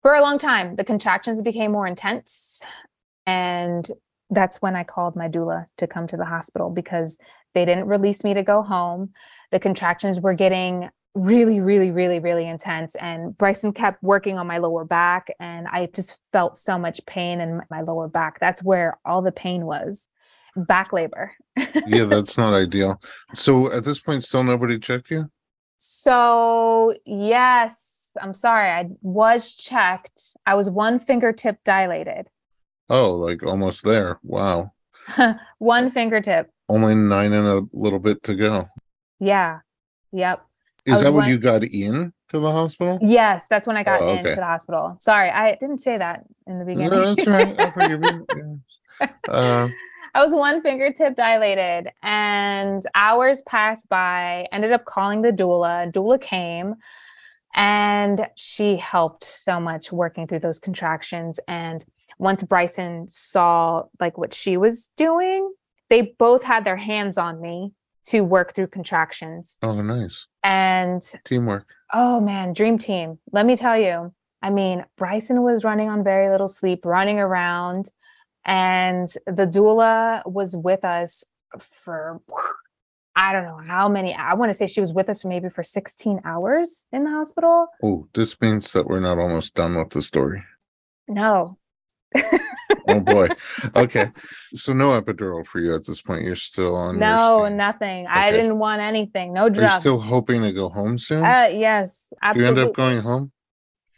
[0.02, 0.76] For a long time.
[0.76, 2.62] The contractions became more intense.
[3.26, 3.88] And
[4.30, 7.18] that's when I called my doula to come to the hospital because
[7.54, 9.10] they didn't release me to go home.
[9.50, 12.94] The contractions were getting really, really, really, really intense.
[12.96, 17.40] And Bryson kept working on my lower back, and I just felt so much pain
[17.40, 18.38] in my lower back.
[18.40, 20.08] That's where all the pain was
[20.56, 21.32] back labor.
[21.86, 23.00] yeah, that's not ideal.
[23.34, 25.30] So at this point, still nobody checked you?
[25.78, 28.70] So, yes, I'm sorry.
[28.70, 30.36] I was checked.
[30.46, 32.28] I was one fingertip dilated.
[32.88, 34.18] Oh, like almost there.
[34.22, 34.72] Wow.
[35.58, 36.50] one fingertip.
[36.68, 38.68] Only nine and a little bit to go.
[39.20, 39.60] Yeah.
[40.12, 40.44] Yep.
[40.90, 42.98] Is that when you got in to the hospital?
[43.00, 44.18] Yes, that's when I got oh, okay.
[44.18, 44.96] into the hospital.
[45.00, 46.90] Sorry, I didn't say that in the beginning.
[46.90, 47.54] No, that's right.
[47.58, 48.20] I.
[49.00, 49.08] Yeah.
[49.30, 49.68] Uh,
[50.14, 54.46] I was one fingertip dilated, and hours passed by.
[54.52, 55.90] Ended up calling the doula.
[55.90, 56.74] Doula came,
[57.54, 61.40] and she helped so much working through those contractions.
[61.48, 61.82] And
[62.18, 65.50] once Bryson saw like what she was doing,
[65.88, 67.72] they both had their hands on me
[68.10, 69.56] to work through contractions.
[69.62, 70.26] Oh, nice.
[70.42, 71.68] And teamwork.
[71.92, 73.18] Oh man, dream team.
[73.32, 74.12] Let me tell you.
[74.42, 77.90] I mean, Bryson was running on very little sleep, running around,
[78.44, 81.22] and the doula was with us
[81.58, 82.20] for
[83.14, 84.14] I don't know how many.
[84.14, 87.10] I want to say she was with us for maybe for 16 hours in the
[87.10, 87.66] hospital.
[87.82, 90.42] Oh, this means that we're not almost done with the story.
[91.06, 91.58] No,
[92.88, 93.28] oh boy.
[93.76, 94.10] Okay.
[94.54, 96.24] So no epidural for you at this point.
[96.24, 96.98] You're still on.
[96.98, 98.06] No, nothing.
[98.06, 98.14] Okay.
[98.14, 99.32] I didn't want anything.
[99.32, 99.74] No drugs.
[99.74, 101.24] Are still hoping to go home soon?
[101.24, 102.60] Uh, yes, absolutely.
[102.60, 103.32] you end up going home?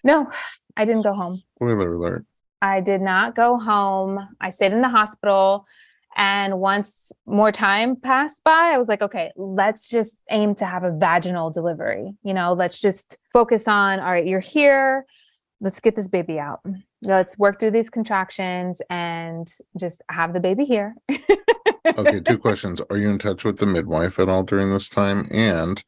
[0.04, 0.30] No,
[0.76, 1.42] I didn't go home.
[1.56, 2.24] Spoiler alert.
[2.61, 4.28] I did not go home.
[4.40, 5.66] I stayed in the hospital.
[6.14, 10.85] And once more time passed by, I was like, okay, let's just aim to have
[10.85, 12.14] a vaginal delivery.
[12.22, 15.06] You know, let's just focus on, all right, you're here.
[15.61, 16.61] Let's get this baby out
[17.02, 20.94] let's work through these contractions and just have the baby here.
[21.98, 22.80] okay, two questions.
[22.88, 25.28] Are you in touch with the midwife at all during this time?
[25.30, 25.82] And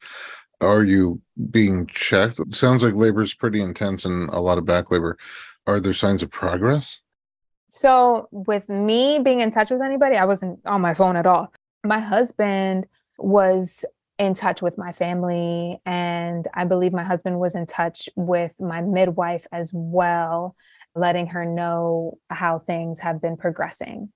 [0.61, 2.40] are you being checked?
[2.40, 5.16] It sounds like labor is pretty intense and a lot of back labor.
[5.66, 7.00] Are there signs of progress?
[7.70, 11.53] So, with me being in touch with anybody, I wasn't on my phone at all.
[11.83, 12.87] My husband
[13.18, 13.85] was
[14.18, 18.81] in touch with my family, and I believe my husband was in touch with my
[18.81, 20.55] midwife as well
[20.94, 24.11] letting her know how things have been progressing.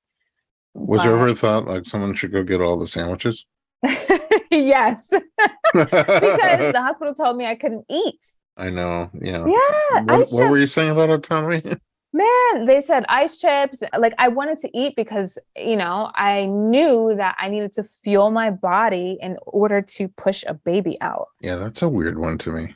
[0.74, 1.04] Was but...
[1.04, 3.46] there ever a thought like someone should go get all the sandwiches?
[4.50, 5.02] yes.
[5.72, 8.24] because the hospital told me I couldn't eat.
[8.56, 9.10] I know.
[9.20, 9.46] Yeah.
[9.46, 10.02] Yeah.
[10.02, 11.62] What, what were you saying about autonomy?
[12.12, 13.82] Man, they said ice chips.
[13.96, 18.30] Like I wanted to eat because, you know, I knew that I needed to fuel
[18.30, 21.28] my body in order to push a baby out.
[21.42, 22.74] Yeah, that's a weird one to me.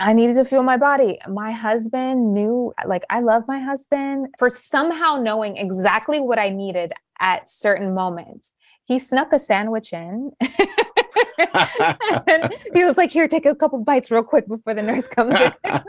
[0.00, 1.18] I needed to fuel my body.
[1.28, 6.92] My husband knew, like, I love my husband for somehow knowing exactly what I needed
[7.20, 8.52] at certain moments.
[8.84, 10.32] He snuck a sandwich in.
[10.40, 10.48] he
[12.84, 15.52] was like, Here, take a couple bites real quick before the nurse comes in.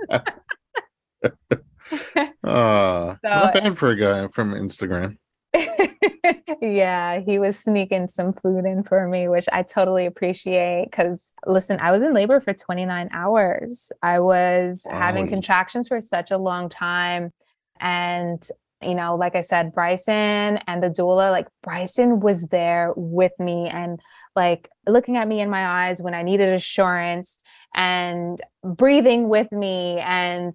[2.43, 5.17] uh, so, not bad for a guy from Instacart.
[6.61, 11.79] yeah, he was sneaking some food in for me, which I totally appreciate because listen,
[11.79, 13.91] I was in labor for 29 hours.
[14.01, 14.97] I was wow.
[14.97, 17.31] having contractions for such a long time.
[17.79, 18.41] And,
[18.81, 23.67] you know, like I said, Bryson and the doula, like Bryson was there with me
[23.67, 23.99] and
[24.35, 27.35] like looking at me in my eyes when I needed assurance
[27.75, 30.53] and breathing with me and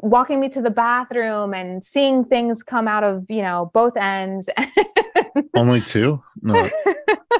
[0.00, 4.48] walking me to the bathroom and seeing things come out of, you know, both ends.
[5.54, 6.22] Only two?
[6.42, 6.68] No,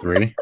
[0.01, 0.35] three.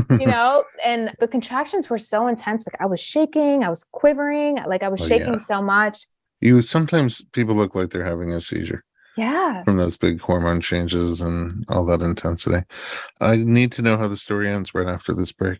[0.10, 2.64] you know, and the contractions were so intense.
[2.66, 5.38] Like I was shaking, I was quivering, like I was oh, shaking yeah.
[5.38, 6.06] so much.
[6.40, 8.84] You sometimes people look like they're having a seizure.
[9.16, 9.64] Yeah.
[9.64, 12.64] From those big hormone changes and all that intensity.
[13.20, 15.58] I need to know how the story ends right after this break.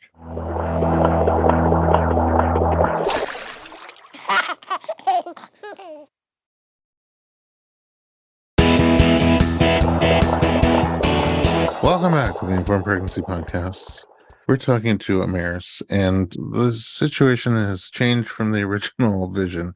[11.99, 14.05] Welcome back to the Informed Pregnancy Podcast.
[14.47, 19.75] We're talking to Amaris, and the situation has changed from the original vision.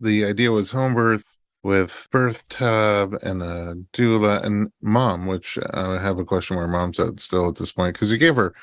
[0.00, 1.24] The idea was home birth
[1.68, 6.66] with birth tub and a doula and mom, which uh, I have a question where
[6.66, 8.54] mom's at still at this point because you gave her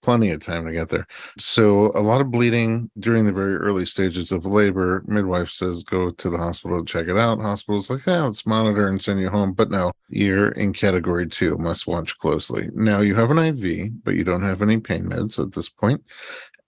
[0.00, 1.06] plenty of time to get there.
[1.38, 5.02] So a lot of bleeding during the very early stages of labor.
[5.06, 7.40] Midwife says go to the hospital to check it out.
[7.40, 9.52] Hospital's like, yeah, let's monitor and send you home.
[9.52, 12.68] But no, you're in category two, must watch closely.
[12.74, 16.02] Now you have an IV, but you don't have any pain meds at this point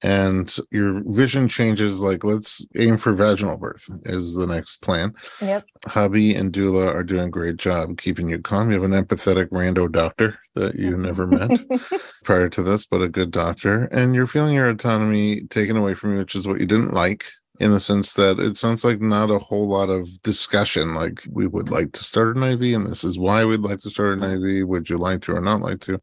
[0.02, 5.14] and your vision changes like let's aim for vaginal birth is the next plan.
[5.40, 5.64] Yep.
[5.87, 8.70] Hubby and doula are doing a great job keeping you calm.
[8.70, 11.50] You have an empathetic rando doctor that you never met
[12.24, 16.12] prior to this but a good doctor and you're feeling your autonomy taken away from
[16.12, 17.24] you which is what you didn't like
[17.61, 21.46] in the sense that it sounds like not a whole lot of discussion like we
[21.46, 24.24] would like to start an iv and this is why we'd like to start an
[24.24, 26.00] iv would you like to or not like to?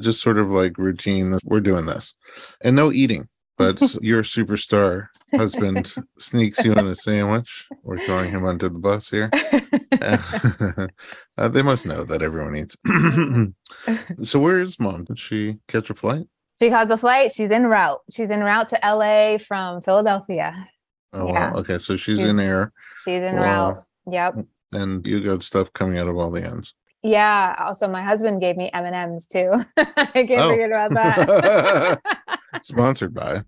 [0.00, 2.14] Just sort of like routine we're doing this.
[2.62, 3.28] And no eating
[3.62, 7.66] but your superstar husband sneaks you in a sandwich.
[7.82, 9.30] We're throwing him under the bus here.
[11.38, 12.76] uh, they must know that everyone eats.
[14.28, 15.04] so, where is mom?
[15.04, 16.26] Did she catch a flight?
[16.60, 17.32] She caught the flight.
[17.32, 18.00] She's en route.
[18.10, 20.68] She's en route to LA from Philadelphia.
[21.12, 21.52] Oh, yeah.
[21.52, 21.58] wow.
[21.58, 21.78] Okay.
[21.78, 22.72] So she's, she's in air.
[23.04, 23.70] She's en wow.
[23.72, 23.84] route.
[24.10, 24.46] Yep.
[24.72, 26.74] And you got stuff coming out of all the ends.
[27.02, 27.56] Yeah.
[27.58, 29.50] Also, my husband gave me M and M's too.
[29.76, 30.50] I can't oh.
[30.50, 32.00] forget about that.
[32.62, 33.42] Sponsored by.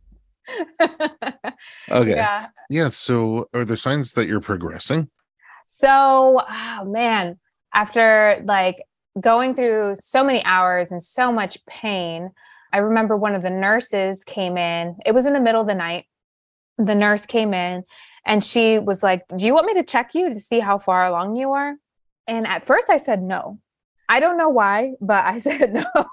[1.91, 2.17] okay.
[2.17, 2.49] Yeah.
[2.71, 2.89] Yeah.
[2.89, 5.09] So, are there signs that you're progressing?
[5.69, 7.39] So, oh man,
[7.73, 8.77] after like
[9.21, 12.31] going through so many hours and so much pain,
[12.73, 14.97] I remember one of the nurses came in.
[15.07, 16.07] It was in the middle of the night.
[16.79, 17.85] The nurse came in
[18.27, 21.07] and she was like, Do you want me to check you to see how far
[21.07, 21.75] along you are?
[22.27, 23.61] And at first I said no.
[24.09, 25.85] I don't know why, but I said no.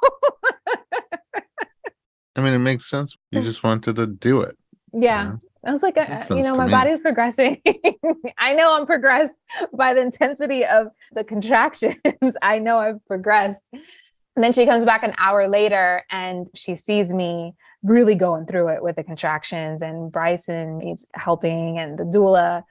[2.35, 3.15] I mean, it makes sense.
[3.31, 4.57] You just wanted to do it.
[4.93, 5.23] Yeah.
[5.23, 5.39] You know?
[5.63, 6.71] I was like, uh, you know, my me.
[6.71, 7.61] body's progressing.
[8.37, 9.33] I know I'm progressed
[9.73, 11.95] by the intensity of the contractions.
[12.41, 13.61] I know I've progressed.
[13.73, 18.69] And then she comes back an hour later and she sees me really going through
[18.69, 22.63] it with the contractions and Bryson needs helping and the doula.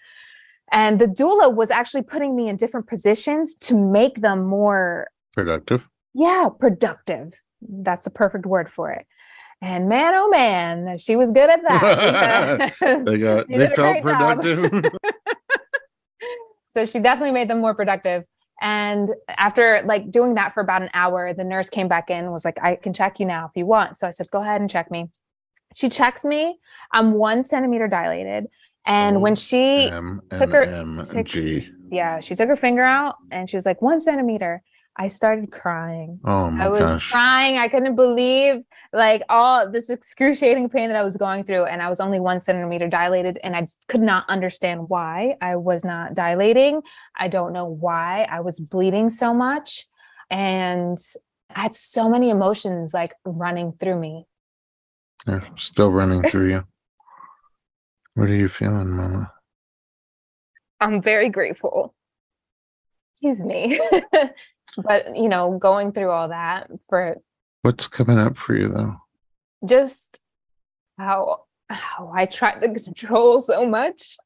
[0.72, 5.86] And the doula was actually putting me in different positions to make them more productive.
[6.14, 7.34] Yeah, productive.
[7.60, 9.06] That's the perfect word for it.
[9.62, 13.04] And man, oh man, she was good at that.
[13.04, 14.90] they got they felt productive.
[16.74, 18.24] so she definitely made them more productive.
[18.62, 22.44] And after like doing that for about an hour, the nurse came back in was
[22.44, 23.98] like, I can check you now if you want.
[23.98, 25.10] So I said, go ahead and check me.
[25.74, 26.58] She checks me.
[26.92, 28.46] I'm one centimeter dilated.
[28.86, 31.28] And when oh, she M took her, M took,
[31.90, 34.62] yeah, she took her finger out and she was like, one centimeter.
[35.00, 36.20] I started crying.
[36.26, 37.10] Oh my I was gosh.
[37.10, 37.56] crying.
[37.56, 38.56] I couldn't believe
[38.92, 41.64] like all this excruciating pain that I was going through.
[41.64, 45.84] And I was only one centimeter dilated and I could not understand why I was
[45.84, 46.82] not dilating.
[47.18, 49.86] I don't know why I was bleeding so much.
[50.30, 50.98] And
[51.56, 54.26] I had so many emotions like running through me.
[55.26, 56.64] Yeah, still running through you.
[58.16, 59.32] What are you feeling, Mama?
[60.78, 61.94] I'm very grateful.
[63.22, 63.80] Excuse me.
[64.78, 67.16] but you know going through all that for
[67.62, 68.96] what's coming up for you though?
[69.66, 70.20] Just
[70.98, 74.16] how how i try to control so much.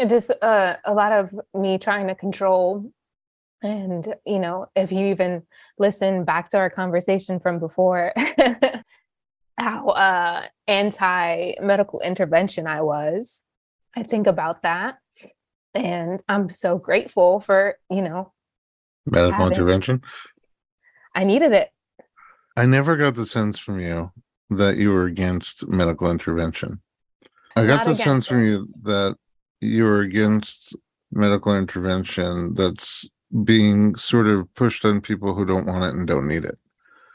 [0.00, 2.92] And just uh, a lot of me trying to control.
[3.62, 5.42] And you know if you even
[5.78, 8.12] listen back to our conversation from before
[9.58, 13.44] how uh anti medical intervention i was
[13.96, 14.98] i think about that.
[15.74, 18.32] And i'm so grateful for you know
[19.10, 20.02] medical intervention?
[21.14, 21.70] I needed it.
[22.56, 24.10] I never got the sense from you
[24.50, 26.80] that you were against medical intervention.
[27.56, 28.28] I got Not the sense it.
[28.28, 29.16] from you that
[29.60, 30.76] you were against
[31.10, 33.08] medical intervention that's
[33.44, 36.58] being sort of pushed on people who don't want it and don't need it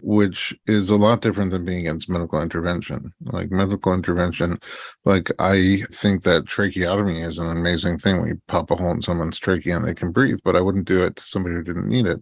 [0.03, 3.13] which is a lot different than being against medical intervention.
[3.23, 4.59] Like medical intervention,
[5.05, 9.39] like I think that tracheotomy is an amazing thing We pop a hole in someone's
[9.39, 12.05] trachea and they can breathe, but I wouldn't do it to somebody who didn't need
[12.05, 12.21] it.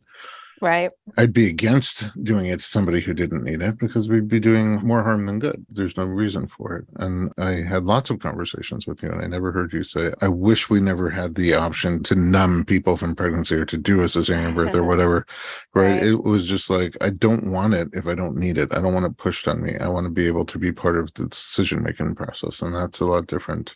[0.61, 0.91] Right.
[1.17, 4.75] I'd be against doing it to somebody who didn't need it because we'd be doing
[4.85, 5.65] more harm than good.
[5.69, 6.85] There's no reason for it.
[6.97, 10.27] And I had lots of conversations with you, and I never heard you say, I
[10.27, 14.05] wish we never had the option to numb people from pregnancy or to do a
[14.05, 15.25] cesarean birth or whatever.
[15.73, 15.93] Right?
[15.93, 16.03] right?
[16.03, 18.71] It was just like, I don't want it if I don't need it.
[18.71, 19.77] I don't want it pushed on me.
[19.79, 22.61] I want to be able to be part of the decision making process.
[22.61, 23.75] And that's a lot different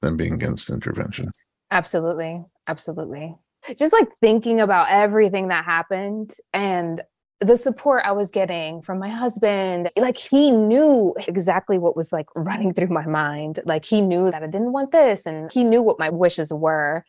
[0.00, 1.32] than being against intervention.
[1.72, 2.44] Absolutely.
[2.68, 3.36] Absolutely
[3.76, 7.02] just like thinking about everything that happened and
[7.40, 12.26] the support I was getting from my husband, like he knew exactly what was like
[12.34, 13.60] running through my mind.
[13.64, 17.02] Like he knew that I didn't want this and he knew what my wishes were.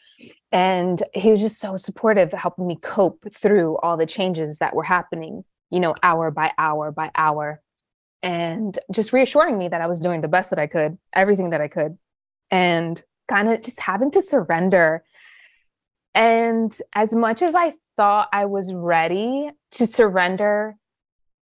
[0.53, 4.83] And he was just so supportive, helping me cope through all the changes that were
[4.83, 7.61] happening, you know, hour by hour by hour.
[8.23, 11.61] And just reassuring me that I was doing the best that I could, everything that
[11.61, 11.97] I could.
[12.49, 15.03] And kind of just having to surrender
[16.13, 20.75] and as much as I thought I was ready to surrender,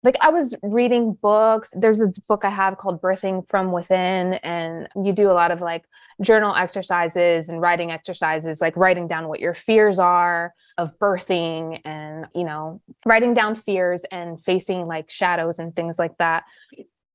[0.02, 1.70] like I was reading books.
[1.72, 5.60] There's this book I have called Birthing from Within, and you do a lot of
[5.60, 5.84] like
[6.20, 12.26] journal exercises and writing exercises, like writing down what your fears are of birthing and,
[12.34, 16.44] you know, writing down fears and facing like shadows and things like that.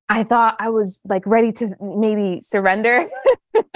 [0.10, 3.08] I thought I was like ready to maybe surrender.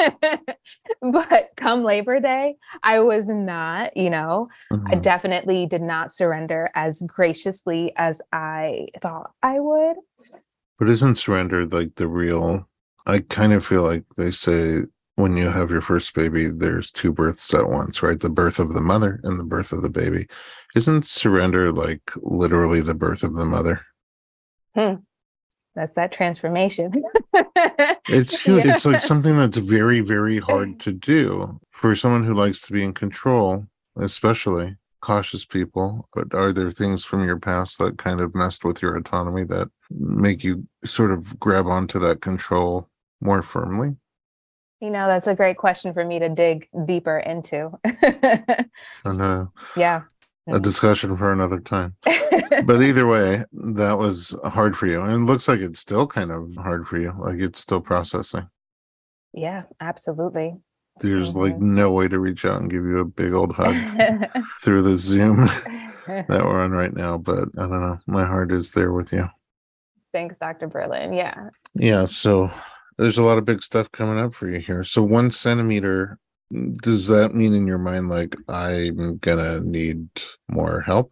[1.02, 4.88] but come Labor Day, I was not, you know, mm-hmm.
[4.88, 9.98] I definitely did not surrender as graciously as I thought I would.
[10.80, 12.68] But isn't surrender like the real?
[13.06, 14.82] I kind of feel like they say
[15.16, 18.20] when you have your first baby, there's two births at once, right?
[18.20, 20.28] The birth of the mother and the birth of the baby.
[20.76, 23.82] Isn't surrender like literally the birth of the mother?
[24.76, 24.96] Hmm.
[25.76, 27.04] That's that transformation.
[28.08, 28.66] it's huge.
[28.66, 28.74] Yeah.
[28.74, 32.84] It's like something that's very, very hard to do for someone who likes to be
[32.84, 33.66] in control,
[33.98, 36.08] especially cautious people.
[36.14, 39.70] But are there things from your past that kind of messed with your autonomy that
[39.90, 42.90] make you sort of grab onto that control
[43.22, 43.96] more firmly?
[44.82, 47.72] You know, that's a great question for me to dig deeper into.
[47.86, 49.52] I know.
[49.78, 50.02] Yeah.
[50.48, 51.96] A discussion for another time.
[52.66, 55.02] but either way, that was hard for you.
[55.02, 57.14] And it looks like it's still kind of hard for you.
[57.18, 58.48] Like it's still processing.
[59.34, 60.56] Yeah, absolutely.
[61.00, 61.40] There's mm-hmm.
[61.40, 63.76] like no way to reach out and give you a big old hug
[64.62, 65.46] through the Zoom
[66.08, 67.18] that we're on right now.
[67.18, 68.00] But I don't know.
[68.08, 69.28] My heart is there with you.
[70.12, 70.68] Thanks, Dr.
[70.68, 71.14] Berlin.
[71.14, 71.50] Yeah.
[71.76, 72.06] Yeah.
[72.06, 72.52] So
[72.98, 74.84] there's a lot of big stuff coming up for you here.
[74.84, 76.20] So one centimeter,
[76.82, 80.08] does that mean in your mind like I'm gonna need
[80.50, 81.12] more help?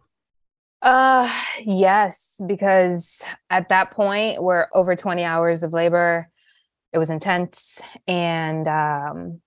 [0.82, 1.30] Uh
[1.64, 6.28] yes, because at that point we're over 20 hours of labor.
[6.92, 9.40] It was intense and um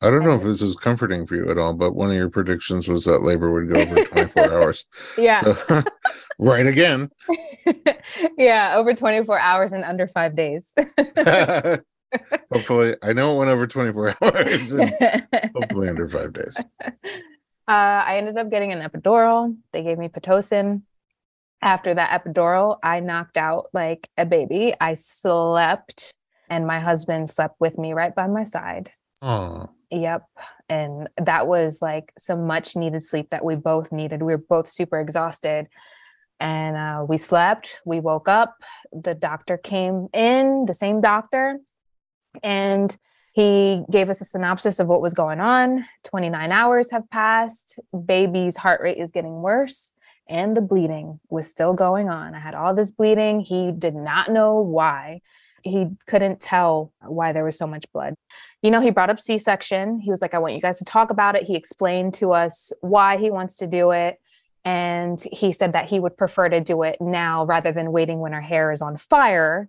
[0.00, 2.30] I don't know if this is comforting for you at all, but one of your
[2.30, 4.84] predictions was that labor would go over 24 hours.
[5.16, 5.40] Yeah.
[5.42, 5.82] So,
[6.38, 7.10] right again.
[8.38, 10.72] yeah, over 24 hours in under five days.
[12.52, 14.74] Hopefully, I know it went over 24 hours
[15.54, 16.56] hopefully under five days.
[17.68, 19.54] Uh, I ended up getting an epidural.
[19.74, 20.84] They gave me Pitocin.
[21.60, 24.72] After that epidural, I knocked out like a baby.
[24.80, 26.10] I slept,
[26.48, 28.90] and my husband slept with me right by my side.
[29.20, 29.68] Oh.
[29.90, 30.24] Yep.
[30.70, 34.22] And that was like some much needed sleep that we both needed.
[34.22, 35.68] We were both super exhausted.
[36.40, 38.56] And uh, we slept, we woke up.
[38.92, 41.58] The doctor came in, the same doctor,
[42.42, 42.96] and
[43.32, 45.84] he gave us a synopsis of what was going on.
[46.04, 47.78] 29 hours have passed.
[48.06, 49.92] Baby's heart rate is getting worse,
[50.28, 52.34] and the bleeding was still going on.
[52.34, 53.40] I had all this bleeding.
[53.40, 55.20] He did not know why.
[55.62, 58.14] He couldn't tell why there was so much blood
[58.62, 60.00] you know, he brought up C section.
[60.00, 61.44] He was like, I want you guys to talk about it.
[61.44, 64.20] He explained to us why he wants to do it.
[64.64, 68.34] And he said that he would prefer to do it now rather than waiting when
[68.34, 69.68] our hair is on fire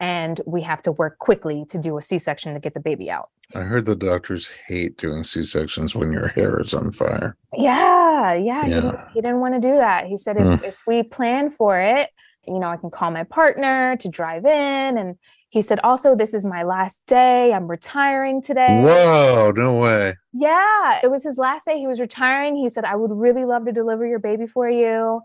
[0.00, 3.10] and we have to work quickly to do a C section to get the baby
[3.10, 3.28] out.
[3.54, 7.36] I heard the doctors hate doing C sections when your hair is on fire.
[7.56, 8.34] Yeah, yeah.
[8.34, 8.64] yeah.
[8.64, 10.06] He, didn't, he, didn't, want to do that.
[10.06, 10.64] He said, if, mm.
[10.64, 12.10] if we plan for it,
[12.46, 15.16] you know, I can call my partner to drive in and
[15.50, 17.52] he said, also, this is my last day.
[17.52, 18.80] I'm retiring today.
[18.82, 20.14] Whoa, no way.
[20.32, 21.76] Yeah, it was his last day.
[21.76, 22.54] He was retiring.
[22.54, 25.22] He said, I would really love to deliver your baby for you.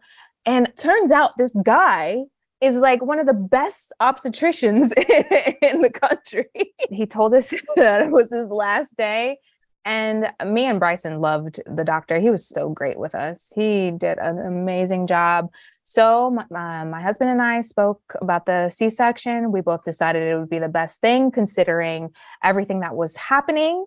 [0.48, 2.24] And turns out this guy
[2.66, 4.92] is like one of the best obstetricians
[5.62, 6.74] in the country.
[6.90, 9.38] he told us that it was his last day.
[9.88, 12.20] And me and Bryson loved the doctor.
[12.20, 13.52] He was so great with us.
[13.56, 15.52] He did an amazing job.
[15.84, 19.52] So my, uh, my husband and I spoke about the C-section.
[19.52, 22.10] We both decided it would be the best thing considering
[22.44, 23.86] everything that was happening.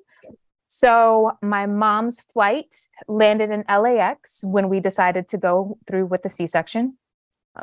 [0.68, 2.72] So my mom's flight
[3.08, 6.96] landed in LAX when we decided to go through with the C-section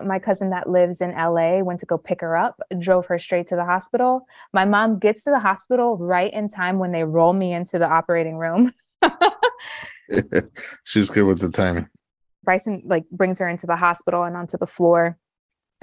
[0.03, 3.47] my cousin that lives in LA went to go pick her up, drove her straight
[3.47, 4.27] to the hospital.
[4.53, 7.87] My mom gets to the hospital right in time when they roll me into the
[7.87, 8.73] operating room.
[10.83, 11.87] She's good with the timing.
[12.43, 15.17] Bryson like brings her into the hospital and onto the floor.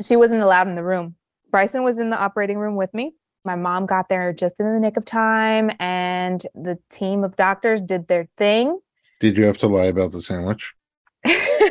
[0.00, 1.16] She wasn't allowed in the room.
[1.50, 3.14] Bryson was in the operating room with me.
[3.44, 7.80] My mom got there just in the nick of time and the team of doctors
[7.80, 8.78] did their thing.
[9.20, 10.72] Did you have to lie about the sandwich?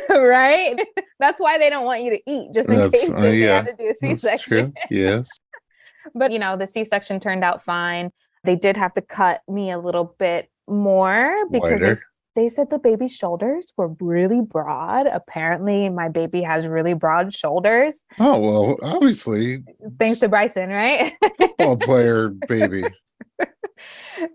[0.10, 0.78] right?
[1.18, 3.56] That's why they don't want you to eat, just in That's, case uh, they yeah.
[3.56, 4.74] have to do a C-section.
[4.90, 5.28] Yes.
[6.14, 8.10] but you know, the C-section turned out fine.
[8.44, 11.96] They did have to cut me a little bit more because they,
[12.34, 15.06] they said the baby's shoulders were really broad.
[15.06, 18.02] Apparently, my baby has really broad shoulders.
[18.18, 19.62] Oh well, obviously.
[19.98, 21.12] Thanks to Bryson, right?
[21.38, 22.82] Football player baby.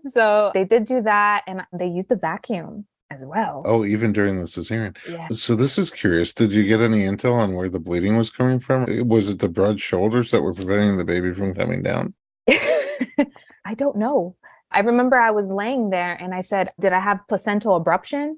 [0.06, 3.62] so they did do that, and they used the vacuum as well.
[3.64, 4.96] Oh, even during the cesarean.
[5.08, 5.28] Yeah.
[5.34, 6.32] So this is curious.
[6.32, 8.86] Did you get any intel on where the bleeding was coming from?
[9.08, 12.14] Was it the broad shoulders that were preventing the baby from coming down?
[12.48, 14.36] I don't know.
[14.70, 18.34] I remember I was laying there and I said, Did I have placental abruption?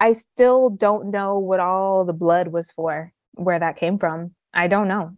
[0.00, 4.32] I still don't know what all the blood was for, where that came from.
[4.52, 5.16] I don't know.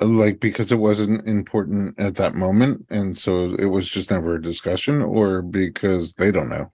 [0.00, 2.86] Uh, like because it wasn't important at that moment.
[2.88, 6.72] And so it was just never a discussion, or because they don't know.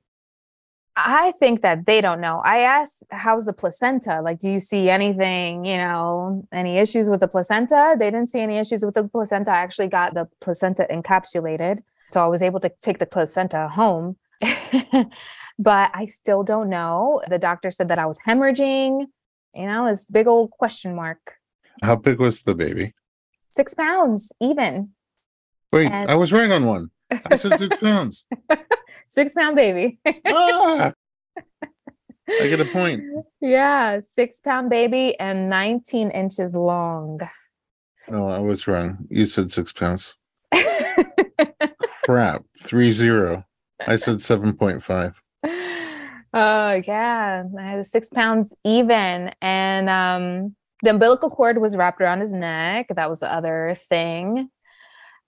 [1.06, 2.42] I think that they don't know.
[2.44, 4.20] I asked, how's the placenta?
[4.20, 7.94] Like, do you see anything, you know, any issues with the placenta?
[7.98, 9.50] They didn't see any issues with the placenta.
[9.50, 11.78] I actually got the placenta encapsulated.
[12.10, 14.16] So I was able to take the placenta home.
[15.58, 17.22] but I still don't know.
[17.28, 19.06] The doctor said that I was hemorrhaging,
[19.54, 21.34] you know, this big old question mark.
[21.82, 22.94] How big was the baby?
[23.52, 24.90] Six pounds, even.
[25.72, 26.90] Wait, and- I was right on one.
[27.10, 28.24] I said six pounds.
[29.08, 29.98] Six pound baby.
[30.26, 30.92] ah!
[32.28, 33.02] I get a point.
[33.40, 37.20] Yeah, six pound baby and 19 inches long.
[38.08, 39.06] Oh, I was wrong.
[39.08, 40.16] You said six pounds.
[42.04, 42.42] Crap.
[42.60, 43.44] Three zero.
[43.86, 45.14] I said 7.5.
[46.34, 47.44] Oh yeah.
[47.58, 49.32] I had six pounds even.
[49.40, 52.88] And um the umbilical cord was wrapped around his neck.
[52.94, 54.50] That was the other thing.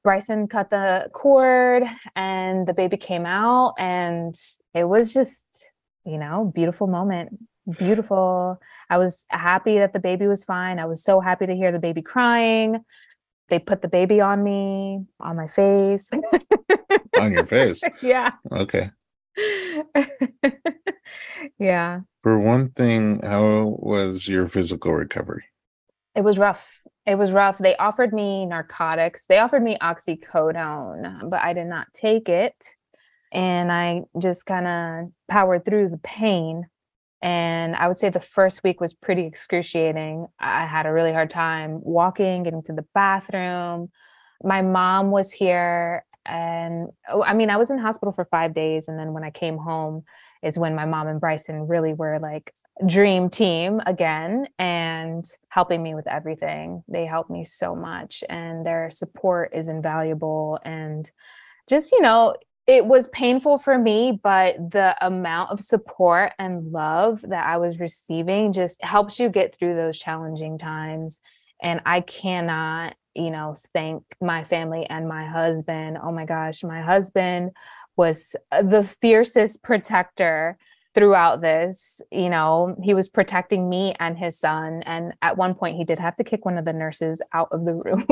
[0.03, 1.83] Bryson cut the cord
[2.17, 4.35] and the baby came out and
[4.75, 5.73] it was just,
[6.05, 7.39] you know, beautiful moment.
[7.79, 8.59] Beautiful.
[8.89, 10.79] I was happy that the baby was fine.
[10.79, 12.83] I was so happy to hear the baby crying.
[13.49, 16.11] They put the baby on me, on my face.
[17.19, 17.83] on your face?
[18.03, 18.33] Yeah.
[18.51, 18.91] Okay.
[21.59, 22.01] yeah.
[22.23, 25.45] For one thing, how was your physical recovery?
[26.15, 26.83] It was rough.
[27.07, 27.59] It was rough.
[27.59, 29.27] They offered me narcotics.
[29.27, 32.55] They offered me oxycodone, but I did not take it.
[33.33, 36.67] And I just kind of powered through the pain.
[37.23, 40.27] And I would say the first week was pretty excruciating.
[40.39, 43.91] I had a really hard time walking, getting to the bathroom.
[44.43, 46.05] My mom was here.
[46.27, 48.89] And oh, I mean, I was in hospital for five days.
[48.89, 50.05] And then when I came home,
[50.43, 52.53] is when my mom and Bryson really were like
[52.87, 56.83] dream team again and helping me with everything.
[56.89, 60.59] They helped me so much and their support is invaluable.
[60.65, 61.11] And
[61.69, 62.35] just, you know,
[62.67, 67.81] it was painful for me, but the amount of support and love that I was
[67.81, 71.21] receiving just helps you get through those challenging times.
[71.63, 75.99] And I cannot, you know, thank my family and my husband.
[76.03, 77.51] Oh my gosh, my husband
[77.97, 80.57] was uh, the fiercest protector
[80.95, 85.77] throughout this you know he was protecting me and his son and at one point
[85.77, 88.05] he did have to kick one of the nurses out of the room.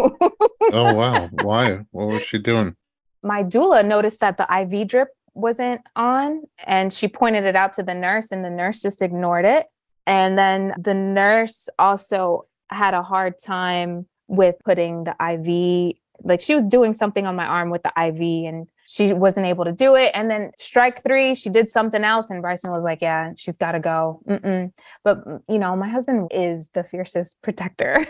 [0.72, 1.28] Oh wow.
[1.42, 1.80] Why?
[1.90, 2.76] What was she doing?
[3.24, 7.82] My doula noticed that the iv drip wasn't on and she pointed it out to
[7.82, 9.66] the nurse and the nurse just ignored it.
[10.06, 16.54] And then the nurse also had a hard time with putting the iv like she
[16.54, 19.94] was doing something on my arm with the iv and she wasn't able to do
[19.94, 20.10] it.
[20.14, 22.30] And then strike three, she did something else.
[22.30, 24.20] And Bryson was like, yeah, she's got to go.
[24.28, 24.72] Mm-mm.
[25.04, 28.06] But, you know, my husband is the fiercest protector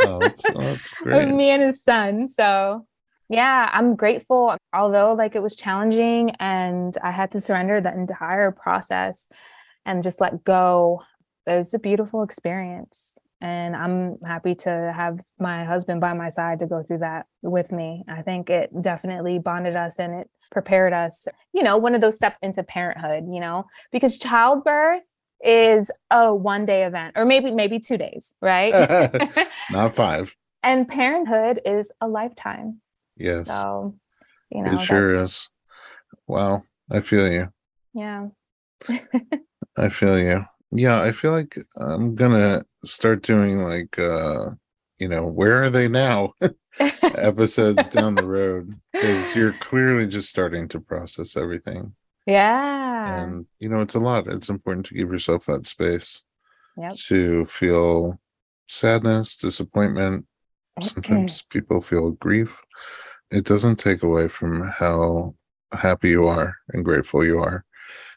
[0.00, 2.28] oh, that's, oh, that's of me and his son.
[2.28, 2.86] So,
[3.28, 4.56] yeah, I'm grateful.
[4.72, 9.28] Although, like, it was challenging and I had to surrender the entire process
[9.84, 11.02] and just let go.
[11.46, 16.60] It was a beautiful experience and I'm happy to have my husband by my side
[16.60, 18.02] to go through that with me.
[18.08, 22.16] I think it definitely bonded us and it prepared us, you know, one of those
[22.16, 25.02] steps into parenthood, you know, because childbirth
[25.42, 28.72] is a one day event or maybe maybe 2 days, right?
[29.70, 30.34] Not 5.
[30.62, 32.80] and parenthood is a lifetime.
[33.18, 33.46] Yes.
[33.46, 33.94] So,
[34.50, 35.50] you know, it sure is.
[36.26, 37.52] Wow, I feel you.
[37.92, 38.28] Yeah.
[39.76, 40.46] I feel you.
[40.72, 44.50] Yeah, I feel like I'm gonna start doing like uh
[44.98, 46.32] you know, where are they now?
[46.80, 51.94] episodes down the road because you're clearly just starting to process everything.
[52.26, 53.22] Yeah.
[53.22, 54.26] And you know, it's a lot.
[54.26, 56.22] It's important to give yourself that space
[56.76, 56.96] yep.
[57.08, 58.18] to feel
[58.68, 60.26] sadness, disappointment.
[60.80, 62.52] Sometimes people feel grief.
[63.30, 65.34] It doesn't take away from how
[65.72, 67.64] happy you are and grateful you are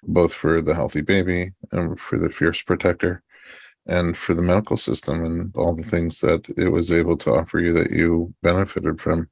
[0.03, 3.23] both for the healthy baby and for the fierce protector
[3.87, 7.59] and for the medical system and all the things that it was able to offer
[7.59, 9.29] you that you benefited from,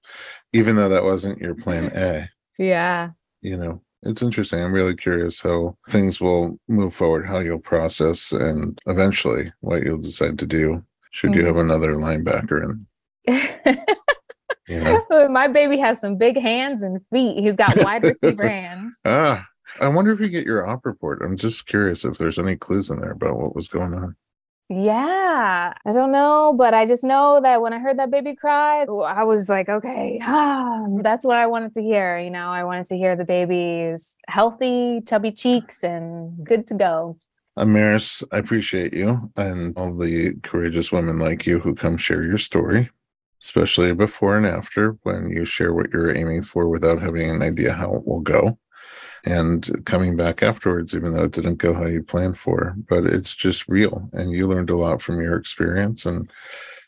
[0.53, 2.29] even though that wasn't your plan A.
[2.57, 3.11] Yeah.
[3.41, 4.61] You know, it's interesting.
[4.61, 10.01] I'm really curious how things will move forward, how you'll process, and eventually what you'll
[10.01, 11.39] decide to do should mm-hmm.
[11.39, 11.69] you have mm-hmm.
[11.69, 12.87] another linebacker in.
[14.67, 15.27] you know?
[15.29, 17.43] My baby has some big hands and feet.
[17.43, 18.95] He's got wide receiver hands.
[19.03, 19.45] Ah,
[19.81, 21.21] I wonder if you get your op report.
[21.21, 24.15] I'm just curious if there's any clues in there about what was going on.
[24.67, 28.81] Yeah, I don't know, but I just know that when I heard that baby cry,
[28.81, 32.17] I was like, okay, ah, that's what I wanted to hear.
[32.17, 37.17] You know, I wanted to hear the baby's healthy, chubby cheeks and good to go.
[37.57, 42.39] Amaris, I appreciate you and all the courageous women like you who come share your
[42.39, 42.89] story,
[43.43, 47.71] especially before and after when you share what you're aiming for without having an idea
[47.71, 48.57] how it will go
[49.25, 52.75] and coming back afterwards, even though it didn't go how you planned for.
[52.87, 56.29] But it's just real, and you learned a lot from your experience, and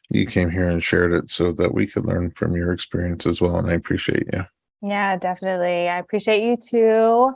[0.09, 3.41] you came here and shared it so that we could learn from your experience as
[3.41, 3.57] well.
[3.57, 4.45] And I appreciate you.
[4.81, 5.89] Yeah, definitely.
[5.89, 7.33] I appreciate you too.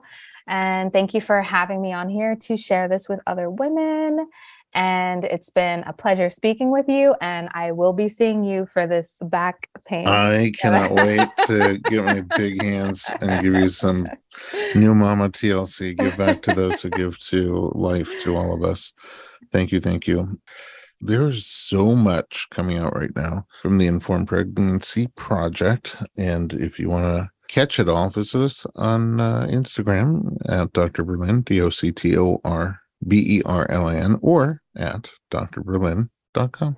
[0.47, 4.27] And thank you for having me on here to share this with other women.
[4.73, 7.15] And it's been a pleasure speaking with you.
[7.21, 10.07] And I will be seeing you for this back pain.
[10.07, 14.07] I cannot wait to get my big hands and give you some
[14.75, 15.97] new mama TLC.
[15.97, 18.93] Give back to those who give to life, to all of us.
[19.51, 19.81] Thank you.
[19.81, 20.39] Thank you.
[21.01, 25.95] There's so much coming out right now from the Informed Pregnancy Project.
[26.15, 31.03] And if you want to catch it all, visit us on uh, Instagram at Dr.
[31.03, 35.09] Berlin, D O C T O R B E R L I N, or at
[35.31, 36.77] drberlin.com.